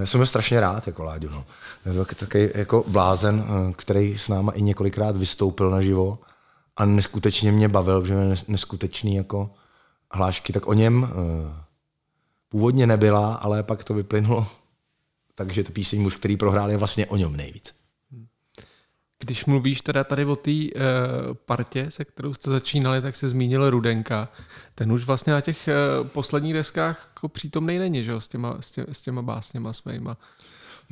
[0.01, 1.29] já jsem byl strašně rád, jako Láďu.
[1.29, 1.45] No.
[1.87, 6.19] Je takový jako blázen, eh, který s náma i několikrát vystoupil naživo
[6.77, 9.51] a neskutečně mě bavil, že mě neskutečný jako
[10.11, 11.65] hlášky, tak o něm eh,
[12.49, 14.47] původně nebyla, ale pak to vyplynulo
[15.35, 17.75] takže to píseň muž, který prohrál, je vlastně o něm nejvíc.
[19.25, 20.61] Když mluvíš teda tady o té uh,
[21.47, 24.29] partě, se kterou jste začínali, tak se zmínil Rudenka.
[24.75, 25.69] Ten už vlastně na těch
[26.01, 29.73] uh, posledních deskách jako přítomnej není, že jo, s těma, s, tě, s těma básněma
[29.73, 30.17] svýma.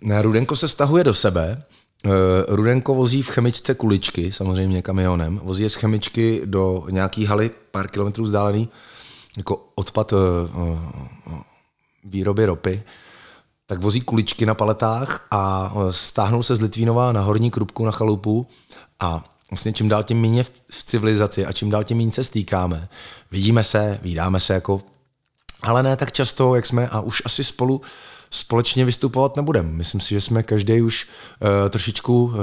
[0.02, 1.62] Ne, Rudenko se stahuje do sebe.
[2.04, 2.12] Uh,
[2.48, 5.40] Rudenko vozí v chemičce kuličky, samozřejmě kamionem.
[5.44, 8.68] Vozí je z chemičky do nějaký haly pár kilometrů vzdálený,
[9.36, 10.18] jako odpad uh,
[10.54, 10.80] uh,
[12.04, 12.82] výroby ropy
[13.66, 17.90] tak vozí kuličky na paletách a e, stáhnul se z Litvínova na horní krupku na
[17.90, 18.46] chalupu
[19.01, 22.88] a vlastně čím dál tím méně v civilizaci a čím dál tím méně se stýkáme.
[23.31, 24.83] Vidíme se, vídáme se jako,
[25.62, 27.81] ale ne tak často, jak jsme a už asi spolu
[28.31, 29.68] společně vystupovat nebudeme.
[29.68, 31.09] Myslím si, že jsme každý už
[31.40, 32.35] uh, trošičku uh,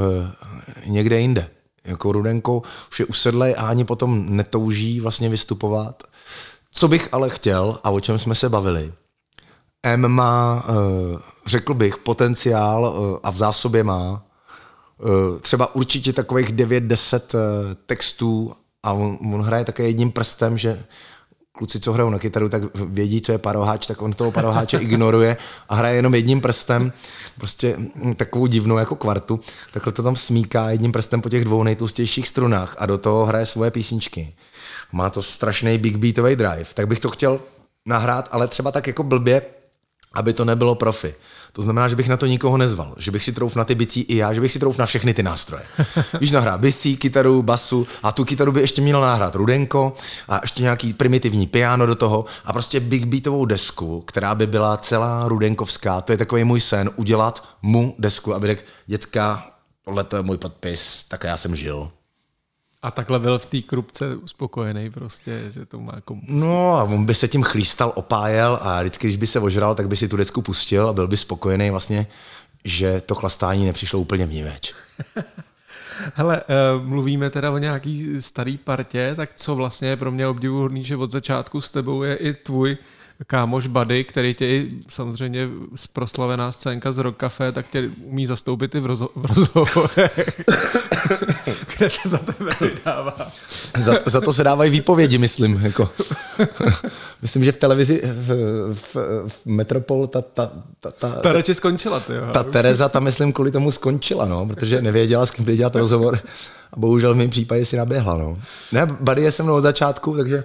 [0.86, 1.50] někde jinde.
[1.84, 6.04] Jako Rudenko už je usedlej a ani potom netouží vlastně vystupovat.
[6.72, 8.94] Co bych ale chtěl a o čem jsme se bavili,
[9.84, 14.26] M má, eh, řekl bych, potenciál eh, a v zásobě má
[14.98, 17.42] uh, třeba určitě takových 9-10 uh,
[17.86, 20.84] textů a on, on hraje také jedním prstem, že
[21.52, 25.38] kluci, co hrajou na kytaru, tak vědí, co je paroháč, tak on toho paroháče ignoruje
[25.70, 26.94] a hraje jenom jedním prstem,
[27.38, 29.40] prostě hm, takovou divnou jako kvartu.
[29.74, 33.46] Takhle to tam smíká jedním prstem po těch dvou nejtlustějších strunách a do toho hraje
[33.46, 34.36] svoje písničky.
[34.92, 36.68] Má to strašný big beatový drive.
[36.74, 37.40] Tak bych to chtěl
[37.86, 39.42] nahrát, ale třeba tak jako blbě,
[40.14, 41.16] aby to nebylo profi.
[41.52, 44.02] To znamená, že bych na to nikoho nezval, že bych si trouf na ty bicí
[44.02, 45.64] i já, že bych si trouf na všechny ty nástroje.
[46.20, 49.94] Víš, nahrá bicí, kytaru, basu a tu kytaru by ještě měl nahrát Rudenko
[50.28, 54.78] a ještě nějaký primitivní piano do toho a prostě big beatovou desku, která by byla
[54.78, 56.02] celá Rudenkovská.
[56.02, 59.52] To je takový můj sen, udělat mu desku, aby řekl, děcka,
[59.86, 61.92] tohle je můj podpis, tak já jsem žil.
[62.82, 66.18] A takhle byl v té krupce uspokojený prostě, že to má jako...
[66.28, 69.88] No a on by se tím chlístal, opájel a vždycky, když by se ožral, tak
[69.88, 72.08] by si tu desku pustil a byl by spokojený vlastně,
[72.66, 74.74] že to chlastání nepřišlo úplně vníveč.
[76.16, 76.42] Hele,
[76.78, 80.98] uh, mluvíme teda o nějaký starý partě, tak co vlastně je pro mě obdivuhodný, že
[80.98, 82.78] od začátku s tebou je i tvůj
[83.28, 85.50] kámoš Buddy, který tě i samozřejmě
[85.94, 90.42] proslavená scénka z Rock Café, tak tě umí zastoupit i v, rozo- v rozhovorech,
[91.80, 93.32] kde se za tebe vydává.
[93.80, 95.60] za, za to se dávají výpovědi, myslím.
[95.64, 95.90] Jako.
[97.22, 98.30] myslím, že v televizi v,
[98.74, 98.96] v,
[99.28, 102.28] v Metropol ta, ta, ta, ta, ta radši skončila, ty jo.
[102.34, 106.20] Ta Tereza, ta myslím kvůli tomu skončila, no, protože nevěděla, s kým by dělat rozhovor.
[106.74, 108.18] A bohužel v mém případě si naběhla.
[108.18, 108.38] No.
[108.72, 110.44] Ne, Buddy je se mnou od začátku, takže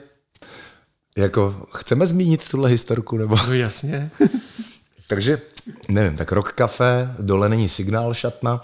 [1.16, 3.16] jako, chceme zmínit tuhle historku?
[3.16, 3.36] Nebo?
[3.36, 4.10] No jasně.
[5.08, 5.40] Takže,
[5.88, 8.60] nevím, tak Rock Café, dole není signál šatna,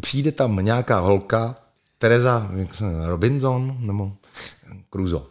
[0.00, 1.56] přijde tam nějaká holka,
[2.04, 2.50] Teresa
[3.04, 4.12] Robinson, nebo
[4.92, 5.26] Cruzo,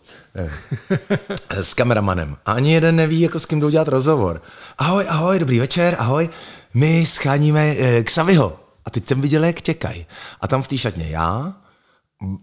[1.49, 2.37] s kameramanem.
[2.45, 4.41] A ani jeden neví, jako s kým jdou dělat rozhovor.
[4.77, 6.29] Ahoj, ahoj, dobrý večer, ahoj.
[6.73, 8.59] My scháníme eh, Xaviho.
[8.85, 10.05] A teď jsem viděl, jak těkaj.
[10.41, 11.55] A tam v té šatně já,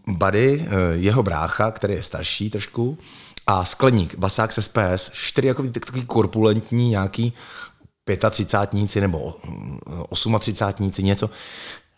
[0.07, 2.99] Buddy, eh, jeho brácha, který je starší trošku,
[3.47, 7.33] a skleník, basák z SPS, čtyři jako takový korpulentní nějaký
[8.31, 9.37] 35 nebo
[10.39, 11.31] 38 něco,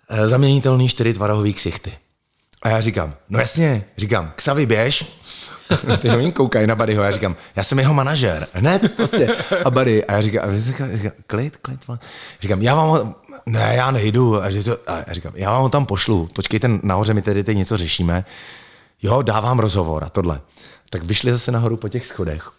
[0.09, 1.93] eh, zaměnitelný čtyři tvarohový ksichty.
[2.63, 5.19] A já říkám, no jasně, říkám, Xavi běž,
[6.01, 9.37] ty ho koukají na Buddyho, já říkám, já jsem jeho manažer, hned prostě.
[9.65, 10.89] A Buddy, a já říkám, a říkám,
[11.27, 11.81] klid, klid,
[12.41, 13.15] říkám, já vám ho,
[13.47, 14.45] ne, já nejdu, a,
[15.07, 18.25] já říkám, já vám ho tam pošlu, počkejte nahoře, my tedy teď něco řešíme,
[19.03, 20.41] jo, dávám rozhovor a tohle.
[20.91, 22.51] Tak vyšli zase nahoru po těch schodech.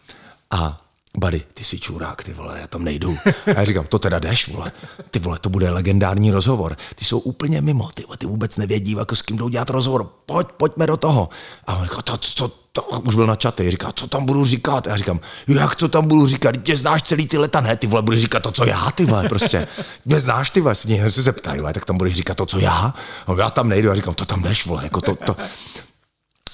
[0.51, 0.81] A
[1.17, 3.17] Buddy, ty jsi čurák, ty vole, já tam nejdu.
[3.45, 4.71] A já říkám, to teda jdeš, vole.
[5.11, 6.77] Ty vole, to bude legendární rozhovor.
[6.95, 10.03] Ty jsou úplně mimo, ty, vole, ty vůbec nevědí, jako s kým jdou dělat rozhovor.
[10.25, 11.29] Pojď, pojďme do toho.
[11.67, 14.87] A on říká, to, co, to, už byl na čaty, říká, co tam budu říkat?
[14.87, 16.55] A já říkám, jak co tam budu říkat?
[16.63, 17.75] Ty znáš celý ty leta, ne?
[17.75, 19.67] Ty vole, budeš říkat to, co já, ty vole, prostě.
[20.05, 22.93] Mě znáš, ty vole, se zeptají, vole, tak tam budeš říkat to, co já?
[23.27, 25.35] A já tam nejdu, já říkám, to tam jdeš, vole, jako to, to.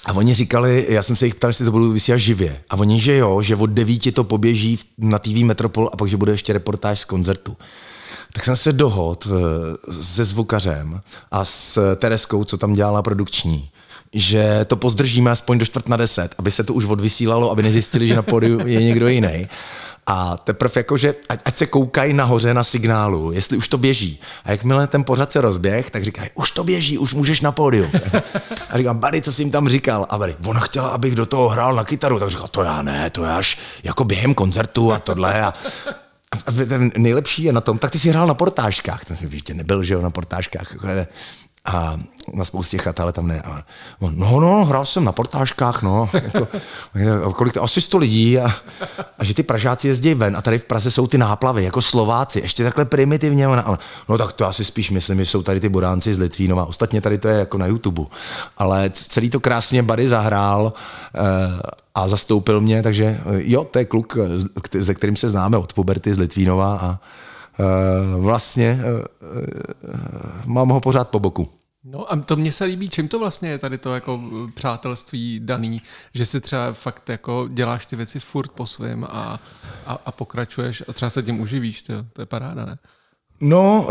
[0.05, 2.61] A oni říkali, já jsem se jich ptal, jestli to budou vysílat živě.
[2.69, 6.17] A oni, že jo, že od devíti to poběží na TV Metropol a pak, že
[6.17, 7.57] bude ještě reportáž z koncertu.
[8.33, 13.69] Tak jsem se dohod eh, se zvukařem a s Tereskou, co tam dělala produkční,
[14.13, 18.07] že to pozdržíme aspoň do čtvrt na deset, aby se to už odvysílalo, aby nezjistili,
[18.07, 19.47] že na pódiu je někdo jiný.
[20.07, 24.19] A teprve jakože, ať, ať se koukají nahoře na signálu, jestli už to běží.
[24.43, 27.91] A jakmile ten pořad se rozběh, tak říkají, už to běží, už můžeš na pódiu.
[28.69, 30.05] A říkám, Barry, co jsi jim tam říkal?
[30.09, 32.19] A Barry, ona chtěla, abych do toho hrál na kytaru.
[32.19, 35.41] Tak říkal, to já ne, to je až jako během koncertu a tohle.
[35.41, 35.53] A,
[36.47, 39.05] a ten nejlepší je na tom, tak ty jsi hrál na portážkách.
[39.05, 40.75] Ten jsem ještě nebyl, že jo, na portážkách
[41.69, 41.99] a
[42.33, 43.41] na spoustě chat, ale tam ne.
[43.41, 43.63] A
[43.99, 46.09] on, no, no, hrál jsem na portážkách, no.
[46.95, 48.51] Jako, kolik to, asi sto lidí a,
[49.17, 52.39] a, že ty Pražáci jezdí ven a tady v Praze jsou ty náplavy, jako Slováci,
[52.39, 53.47] ještě takhle primitivně.
[54.09, 56.65] No tak to asi spíš myslím, že jsou tady ty Buránci z Litvínova.
[56.65, 58.03] Ostatně tady to je jako na YouTube.
[58.57, 60.73] Ale celý to krásně Bary zahrál
[61.15, 61.19] eh,
[61.95, 64.17] a zastoupil mě, takže eh, jo, to je kluk,
[64.81, 66.99] se kterým se známe od puberty z Litvínova a
[67.59, 69.05] Eh, vlastně eh,
[69.83, 69.93] eh,
[70.45, 71.47] mám ho pořád po boku.
[71.83, 74.21] No a to mně se líbí, čím to vlastně je tady to jako
[74.53, 75.81] přátelství daný,
[76.13, 79.39] že si třeba fakt jako děláš ty věci furt po svém a,
[79.85, 82.77] a, a pokračuješ a třeba se tím uživíš, to, to je paráda, ne?
[83.41, 83.87] No,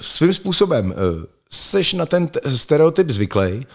[0.00, 0.94] svým způsobem.
[1.50, 3.66] Seš na ten stereotyp zvyklý,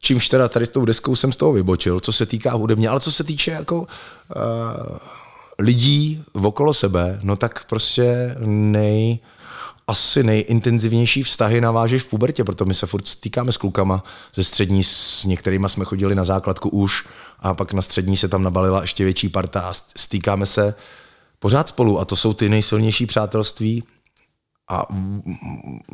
[0.00, 3.00] čímž teda tady s tou deskou jsem z toho vybočil, co se týká hudebně, ale
[3.00, 3.86] co se týče jako uh,
[5.58, 9.18] lidí okolo sebe, no tak prostě nej,
[9.86, 14.84] asi nejintenzivnější vztahy navážeš v pubertě, proto my se furt stýkáme s klukama ze střední,
[14.84, 17.04] s některými jsme chodili na základku už
[17.38, 20.74] a pak na střední se tam nabalila ještě větší parta a stýkáme se
[21.38, 23.84] pořád spolu a to jsou ty nejsilnější přátelství.
[24.70, 24.86] A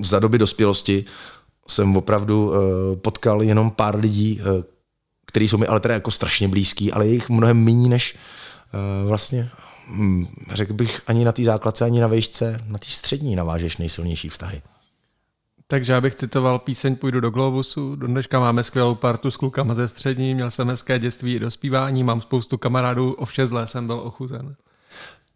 [0.03, 1.05] za doby dospělosti
[1.69, 2.53] jsem opravdu
[2.95, 4.41] potkal jenom pár lidí,
[5.27, 8.17] kteří jsou mi ale teda jako strašně blízký, ale je jich mnohem méně než
[9.07, 9.70] vlastně hm,
[10.51, 14.63] řekl bych, ani na té základce, ani na vejšce, na té střední navážeš nejsilnější vztahy.
[15.67, 17.97] Takže já bych citoval píseň Půjdu do Globusu.
[17.97, 22.05] Do dneška máme skvělou partu s klukama ze střední, měl jsem hezké dětství i dospívání,
[22.05, 24.57] mám spoustu kamarádů, o vše zlé jsem byl ochuzen.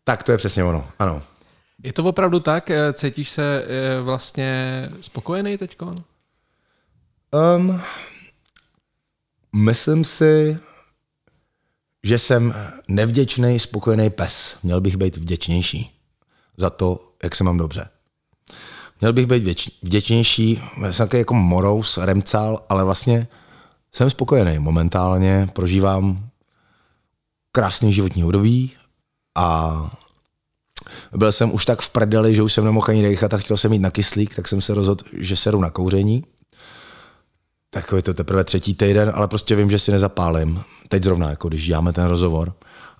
[0.04, 1.22] Tak to je přesně ono, ano.
[1.82, 2.70] Je to opravdu tak?
[2.70, 5.78] Eh, cítíš se eh, vlastně spokojený teď?
[5.82, 7.80] Um,
[9.56, 10.58] myslím si,
[12.04, 12.54] že jsem
[12.88, 14.56] nevděčný, spokojený pes.
[14.62, 16.00] Měl bych být vděčnější
[16.56, 17.88] za to, jak se mám dobře.
[19.00, 23.28] Měl bych být věč, vděčnější, jsem takový jako morous, remcal, ale vlastně
[23.92, 24.58] jsem spokojený.
[24.58, 26.28] Momentálně prožívám
[27.52, 28.72] krásný životní období
[29.34, 29.90] a
[31.16, 33.72] byl jsem už tak v prdeli, že už jsem nemohl ani dechat a chtěl jsem
[33.72, 36.24] jít na kyslík, tak jsem se rozhodl, že seru na kouření.
[37.74, 40.62] Takový to teprve třetí týden, ale prostě vím, že si nezapálím.
[40.88, 42.52] Teď zrovna, jako když děláme ten rozhovor.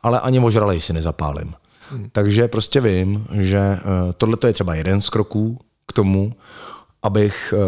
[0.03, 1.55] Ale ani ožralej si nezapálím.
[1.91, 2.09] Hmm.
[2.13, 6.33] Takže prostě vím, že uh, tohle je třeba jeden z kroků, k tomu,
[7.03, 7.61] abych eh,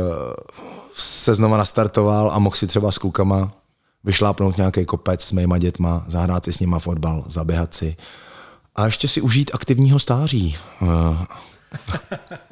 [0.94, 3.52] se znova nastartoval a mohl si třeba s klukama
[4.04, 7.96] vyšlápnout nějaký kopec s mýma dětma, zahrát si s nima fotbal, zaběhat si
[8.76, 10.56] a ještě si užít aktivního stáří.
[10.82, 11.26] Eh.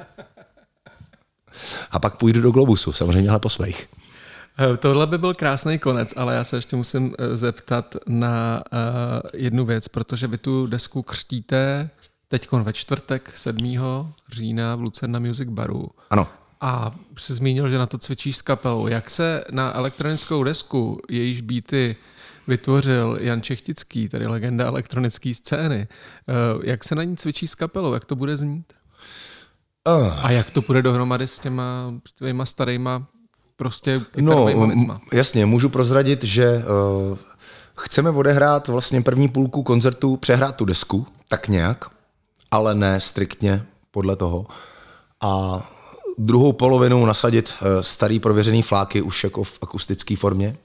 [1.91, 3.87] A pak půjdu do Globusu, samozřejmě ale po svých.
[4.59, 8.79] Eh, tohle by byl krásný konec, ale já se ještě musím zeptat na uh,
[9.33, 11.89] jednu věc, protože vy tu desku křtíte
[12.27, 13.77] teď ve čtvrtek 7.
[14.31, 15.89] října v Lucerna Music Baru.
[16.09, 16.27] Ano.
[16.61, 18.87] A jsi zmínil, že na to cvičíš s kapelou.
[18.87, 21.95] Jak se na elektronickou desku, jejíž beaty
[22.47, 27.93] vytvořil Jan Čechtický, tedy legenda elektronické scény, eh, jak se na ní cvičí s kapelou?
[27.93, 28.73] Jak to bude znít?
[29.87, 30.25] Uh.
[30.25, 33.07] A jak to půjde dohromady s těma tvýma starýma
[33.57, 34.47] prostě No,
[35.13, 36.63] jasně, můžu prozradit, že
[37.11, 37.17] uh,
[37.77, 41.95] chceme odehrát vlastně první půlku koncertu, přehrát tu desku, tak nějak
[42.55, 44.45] ale ne striktně podle toho.
[45.21, 45.63] A
[46.17, 50.57] druhou polovinu nasadit eh, starý prověřený fláky už jako v akustické formě.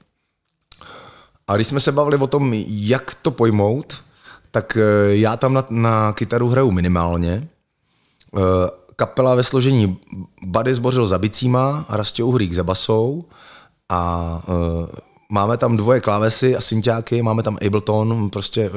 [1.47, 4.03] A když jsme se bavili o tom, jak to pojmout,
[4.51, 7.47] tak eh, já tam na, na kytaru hraju minimálně.
[8.95, 9.97] Kapela ve složení
[10.43, 13.23] Buddy zbořil za bicíma, Rastě Uhrík za basou
[13.89, 14.41] a
[15.29, 18.71] máme tam dvoje klávesy a synťáky, máme tam Ableton, prostě,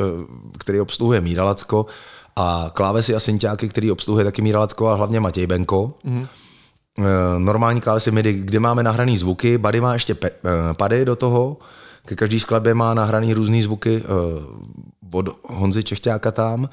[0.59, 1.87] který obsluhuje Míra Lacko
[2.37, 5.95] a klávesy a synťáky, který obsluhuje taky Míra Lacko a hlavně Matěj Benko.
[6.05, 6.27] Mm.
[7.39, 10.31] Normální klávesy MIDI, kde máme nahraný zvuky, Buddy má ještě pe,
[10.77, 11.57] pady do toho,
[12.07, 16.69] ke každý skladbě má nahraný různý zvuky uh, od Honzy Čechťáka tam,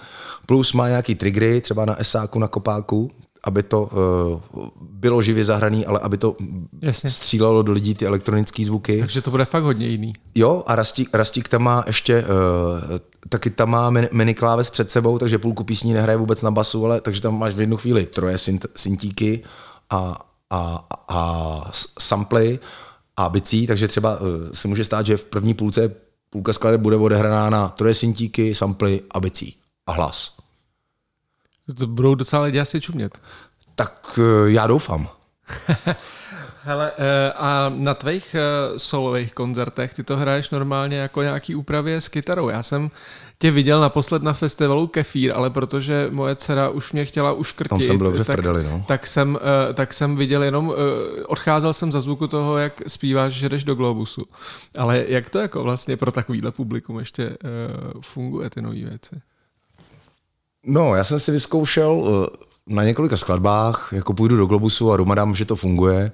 [0.46, 3.12] plus má nějaký triggery, třeba na esáku, na kopáku,
[3.44, 3.90] aby to
[4.54, 6.36] uh, bylo živě zahraný, ale aby to
[6.82, 7.10] Jasně.
[7.10, 9.00] střílelo do lidí ty elektronické zvuky.
[9.00, 10.14] Takže to bude fakt hodně jiný.
[10.36, 12.98] Jo, a Rastík, Rastík tam má ještě, uh,
[13.30, 17.02] taky tam má mini kláves před sebou, takže půlku písní nehraje vůbec na basu, ale
[17.02, 19.44] takže tam máš v jednu chvíli troje synt, syntíky
[19.90, 22.60] a, a, a samply
[23.18, 25.96] a bicí, takže třeba uh, se může stát, že v první půlce
[26.30, 29.56] půlka skladeb bude odehraná na troje syntíky, samply a bicí
[29.88, 30.41] a hlas.
[31.78, 33.18] To budou docela lidi asi čumět.
[33.76, 35.10] Tak eh, já doufám.
[36.64, 42.02] Hele, eh, a na tvých eh, solových koncertech ty to hraješ normálně jako nějaký úpravě
[42.02, 42.50] s kytarou.
[42.50, 42.92] Já jsem
[43.40, 47.82] tě viděl naposled na festivalu Kefír, ale protože moje dcera už mě chtěla uškrtit, Tam
[47.82, 48.86] jsem byl tak, prdeli, no.
[48.88, 49.40] tak, jsem,
[49.74, 50.74] tak jsem viděl jenom,
[51.28, 54.26] odcházel jsem za zvuku toho, jak zpíváš, že jdeš do Globusu.
[54.78, 57.38] Ale jak to jako vlastně pro takovýhle publikum ještě
[58.02, 59.22] funguje, ty nové věci?
[60.66, 65.36] No, já jsem si vyzkoušel eh, na několika skladbách, jako půjdu do Globusu a domadám,
[65.36, 66.12] že to funguje.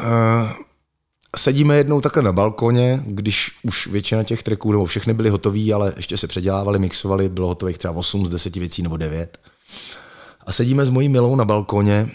[0.00, 0.52] Eh,
[1.36, 5.92] sedíme jednou takhle na balkoně, když už většina těch tracků, nebo všechny byly hotové, ale
[5.96, 9.38] ještě se předělávali, mixovali, bylo hotových třeba 8 z 10 věcí nebo 9.
[10.46, 12.10] A sedíme s mojí milou na balkoně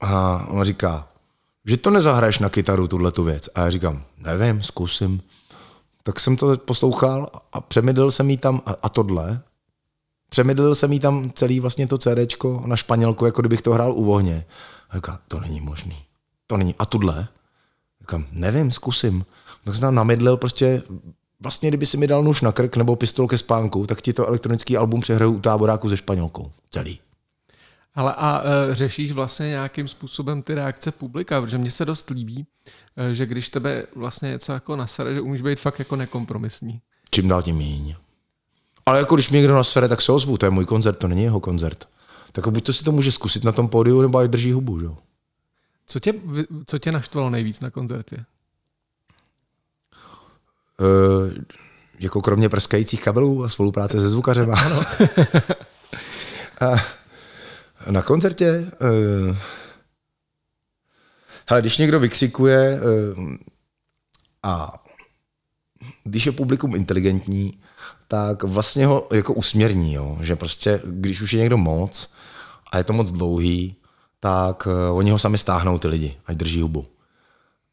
[0.00, 1.08] a ona říká,
[1.66, 3.48] že to nezahraješ na kytaru, tuhle tu věc.
[3.54, 5.22] A já říkám, nevím, zkusím.
[6.02, 9.40] Tak jsem to poslouchal a přemydlil jsem jí tam a, a tohle.
[10.30, 14.04] Přemydlil jsem jí tam celý vlastně to CDčko na španělku, jako kdybych to hrál u
[14.04, 14.44] vohně.
[14.90, 15.96] A říká, to není možný.
[16.46, 16.74] To není.
[16.78, 17.28] A tudle?
[18.00, 19.24] Říkám, nevím, zkusím.
[19.64, 20.82] Tak jsem tam namydlil prostě
[21.40, 24.26] vlastně kdyby si mi dal nůž na krk nebo pistol ke spánku, tak ti to
[24.26, 26.52] elektronický album přehraju u táboráku ze Španělkou.
[26.70, 27.00] Celý.
[27.94, 32.46] Ale a e, řešíš vlastně nějakým způsobem ty reakce publika, protože mně se dost líbí,
[32.96, 36.80] e, že když tebe vlastně něco jako nasere, že umíš být fakt jako nekompromisní.
[37.10, 37.94] Čím dál tím míň.
[38.86, 41.22] Ale jako když mě někdo nasere, tak se ozvu, to je můj koncert, to není
[41.22, 41.88] jeho koncert.
[42.32, 44.80] Tak buď to si to může zkusit na tom pódiu, nebo ať drží hubu.
[44.80, 44.86] Že?
[45.86, 46.14] Co, tě,
[46.66, 48.16] co tě naštvalo nejvíc na koncertě?
[50.80, 51.30] Uh,
[51.98, 54.50] jako kromě prskajících kabelů a spolupráce se zvukařem.
[54.50, 54.82] Ano.
[56.60, 56.76] a
[57.90, 59.36] na koncertě uh,
[61.46, 63.34] hele, když někdo vykřikuje uh,
[64.42, 64.84] a
[66.04, 67.60] když je publikum inteligentní,
[68.10, 70.18] tak vlastně ho jako usměrní, jo?
[70.20, 72.10] že prostě, když už je někdo moc
[72.72, 73.76] a je to moc dlouhý,
[74.20, 76.86] tak uh, oni ho sami stáhnou ty lidi, ať drží hubu.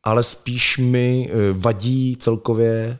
[0.03, 2.99] Ale spíš mi uh, vadí celkově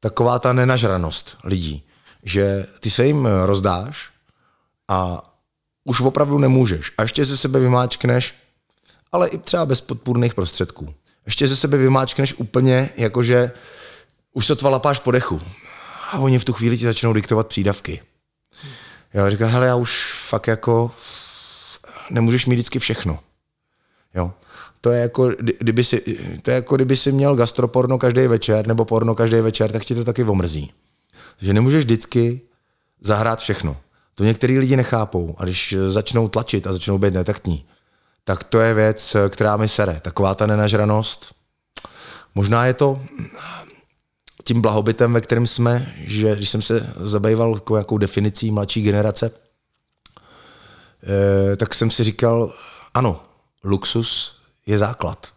[0.00, 1.82] taková ta nenažranost lidí,
[2.22, 4.10] že ty se jim rozdáš
[4.88, 5.22] a
[5.84, 6.92] už opravdu nemůžeš.
[6.98, 8.34] A ještě ze sebe vymáčkneš,
[9.12, 10.94] ale i třeba bez podpůrných prostředků.
[11.26, 13.52] Ještě ze sebe vymáčkneš úplně, jakože
[14.32, 15.40] už to lapáš po dechu.
[16.12, 18.02] A oni v tu chvíli ti začnou diktovat přídavky.
[19.14, 20.90] Jo, říká, hele, já už fakt jako
[22.10, 23.18] nemůžeš mít vždycky všechno.
[24.14, 24.32] Jo.
[24.80, 26.00] To je jako, kdyby si,
[26.42, 29.94] to je jako kdyby si měl gastroporno každý večer nebo porno každý večer, tak ti
[29.94, 30.72] to taky omrzí.
[31.40, 32.40] Že nemůžeš vždycky
[33.00, 33.76] zahrát všechno.
[34.14, 37.64] To některý lidi nechápou a když začnou tlačit a začnou být netaktní,
[38.24, 40.00] tak to je věc, která mi sere.
[40.00, 41.34] Taková ta nenažranost.
[42.34, 43.02] Možná je to
[44.44, 49.30] tím blahobytem, ve kterém jsme, že když jsem se zabýval jako jakou definicí mladší generace,
[51.02, 52.54] eh, tak jsem si říkal,
[52.94, 53.22] ano,
[53.64, 55.32] luxus je základ.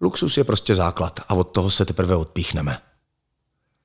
[0.00, 2.78] Luxus je prostě základ a od toho se teprve odpíchneme.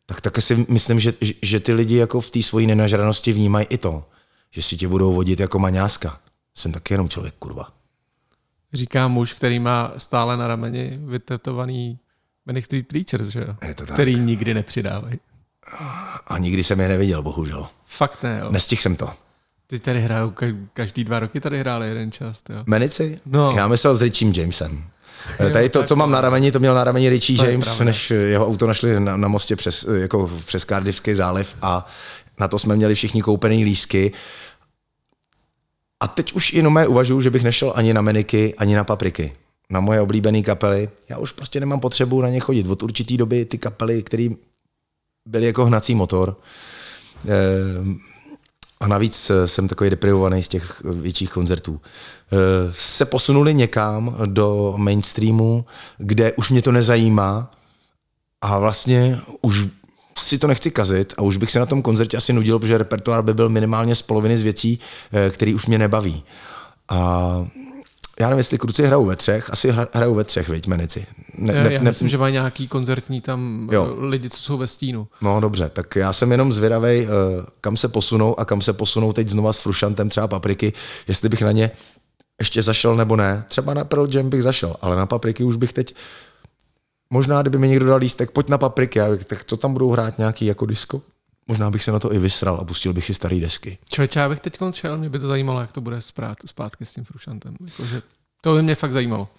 [0.06, 3.78] Tak také si myslím, že, že ty lidi jako v té svojí nenažranosti vnímají i
[3.78, 4.10] to,
[4.52, 6.20] že si tě budou vodit jako maňáska.
[6.56, 7.68] Jsem taky jenom člověk, kurva.
[8.74, 12.00] Říká muž, který má stále na rameni vytetovaný
[12.48, 13.56] Manic Street Preachers, že jo?
[13.68, 13.94] Je to tak.
[13.94, 15.20] Který nikdy nepřidávají.
[16.28, 17.68] A nikdy jsem je neviděl, bohužel.
[17.86, 18.52] Fakt ne, jo.
[18.52, 19.10] Nestihl jsem to.
[19.68, 20.34] Ty tady hrajou,
[20.74, 22.64] každý dva roky tady hráli jeden čas, jo.
[22.66, 23.20] Menici?
[23.26, 23.52] No.
[23.52, 24.84] Já myslel s Richiem Jamesem.
[25.40, 28.48] Jo, tady to, co mám na rameni, to měl na rameni Richie James, než jeho
[28.48, 31.88] auto našli na, na mostě přes, jako přes Cardiffský záliv a
[32.40, 34.12] na to jsme měli všichni koupený lísky.
[36.00, 39.34] A teď už i mé uvažuji, že bych nešel ani na Meniky, ani na Papriky.
[39.72, 40.90] Na moje oblíbené kapely.
[41.10, 42.68] Já už prostě nemám potřebu na ně chodit.
[42.68, 44.30] Od určitý doby ty kapely, které
[45.28, 46.40] byly jako hnací motor,
[47.26, 47.30] eh,
[48.80, 51.82] a navíc eh, jsem takový deprivovaný z těch větších koncertů.
[51.82, 52.38] Eh,
[52.72, 55.66] se posunuli někam do mainstreamu,
[55.98, 57.52] kde už mě to nezajímá
[58.42, 59.68] a vlastně už
[60.18, 63.24] si to nechci kazit a už bych se na tom koncertě asi nudil, protože repertoár
[63.24, 64.80] by byl minimálně z poloviny z věcí,
[65.30, 66.24] který už mě nebaví.
[66.90, 67.48] A
[68.20, 71.06] já nevím, jestli kruci hrajou ve třech, asi hrajou ve třech, veď, menici.
[71.38, 73.96] Ne, ne, já ne, myslím, že mají nějaký koncertní tam jo.
[74.00, 75.08] lidi, co jsou ve stínu.
[75.22, 77.08] No dobře, tak já jsem jenom zvědavý, eh,
[77.62, 80.74] kam se posunou a kam se posunou teď znova s Frušantem třeba Papriky,
[81.08, 81.72] jestli bych na ně
[82.40, 83.44] ještě zašel nebo ne.
[83.48, 85.94] Třeba na Pearl Jam bych zašel, ale na Papriky už bych teď
[87.10, 90.18] Možná, kdyby mi někdo dal lístek, pojď na papriky, bych, tak co tam budou hrát
[90.18, 91.02] nějaký jako disko?
[91.48, 93.78] Možná bych se na to i vysral a pustil bych si staré desky.
[93.90, 96.02] Člověče, já bych teď šel, mě by to zajímalo, jak to bude
[96.46, 97.56] zpátky s tím Frušantem.
[97.66, 98.02] Jakože
[98.42, 99.30] to by mě fakt zajímalo.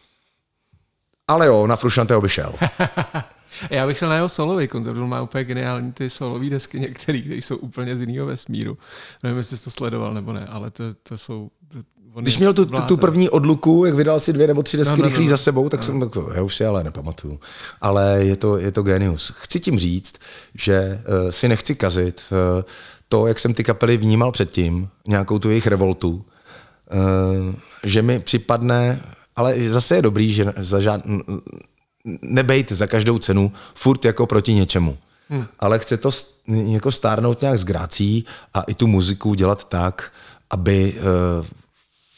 [1.29, 2.55] Ale jo, na Frušante by šel.
[3.71, 7.21] Já bych šel na jeho solový koncert, on má úplně geniální ty solové desky některé,
[7.21, 8.79] které jsou úplně z jiného vesmíru.
[9.23, 11.51] Nevím, jestli jsi to sledoval nebo ne, ale to, to jsou...
[11.69, 11.79] To,
[12.21, 15.09] Když měl tu, tu první odluku, jak vydal si dvě nebo tři desky no, no,
[15.09, 15.87] rychlý no, za sebou, tak no.
[15.87, 17.41] jsem tak, já už si ale nepamatuju.
[17.81, 19.33] Ale je to, je to genius.
[19.37, 20.15] Chci tím říct,
[20.55, 22.63] že uh, si nechci kazit uh,
[23.09, 27.55] to, jak jsem ty kapely vnímal předtím, nějakou tu jejich revoltu, uh,
[27.85, 29.03] že mi připadne,
[29.37, 31.01] ale zase je dobrý, že za žád,
[32.23, 34.99] nebejt za každou cenu furt jako proti něčemu.
[35.29, 35.47] Hmm.
[35.59, 36.11] Ale chce to
[36.47, 40.13] jako stárnout nějak s grácí a i tu muziku dělat tak,
[40.51, 40.95] aby
[41.41, 41.47] uh,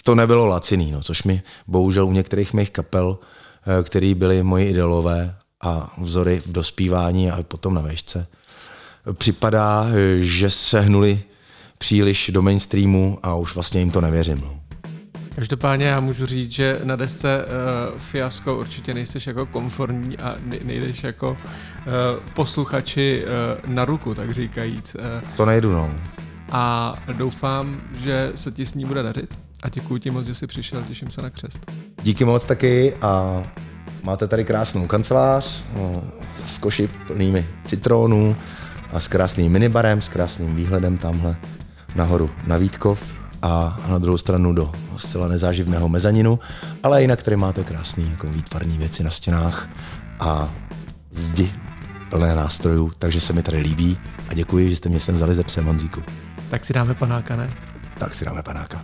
[0.03, 4.67] to nebylo laciný, no, což mi bohužel u některých mých kapel, uh, který byly moji
[4.67, 8.27] idolové a vzory v dospívání a potom na vešce,
[9.13, 9.87] připadá,
[10.21, 11.23] že se hnuli
[11.79, 14.41] příliš do mainstreamu a už vlastně jim to nevěřím.
[14.41, 14.61] No.
[15.35, 21.05] Každopádně já můžu říct, že na desce uh, Fiasko určitě nejseš jako konformní a nejdeš
[21.05, 21.37] jako uh,
[22.35, 24.95] posluchači uh, na ruku, tak říkajíc.
[24.95, 25.91] Uh, to nejdu, no.
[26.53, 29.50] A doufám, že se ti s ní bude dařit.
[29.63, 31.73] A děkuji ti moc, že jsi přišel, těším se na křest.
[32.03, 33.43] Díky moc taky a
[34.03, 36.03] máte tady krásnou kancelář no,
[36.45, 38.37] s koši plnými citronů
[38.93, 41.37] a s krásným minibarem, s krásným výhledem tamhle
[41.95, 43.01] nahoru na Vítkov
[43.43, 46.39] a na druhou stranu do zcela nezáživného mezaninu,
[46.83, 49.69] ale jinak tady máte krásný jako výtvarní věci na stěnách
[50.21, 50.51] a
[51.11, 51.53] zdi
[52.11, 53.99] plné nástrojů, takže se mi tady líbí
[54.29, 56.03] a děkuji, že jste mě sem vzali ze psem Honzíku.
[56.51, 57.51] Tak si dáme panáka, ne?
[57.99, 58.83] Tak si dáme panáka.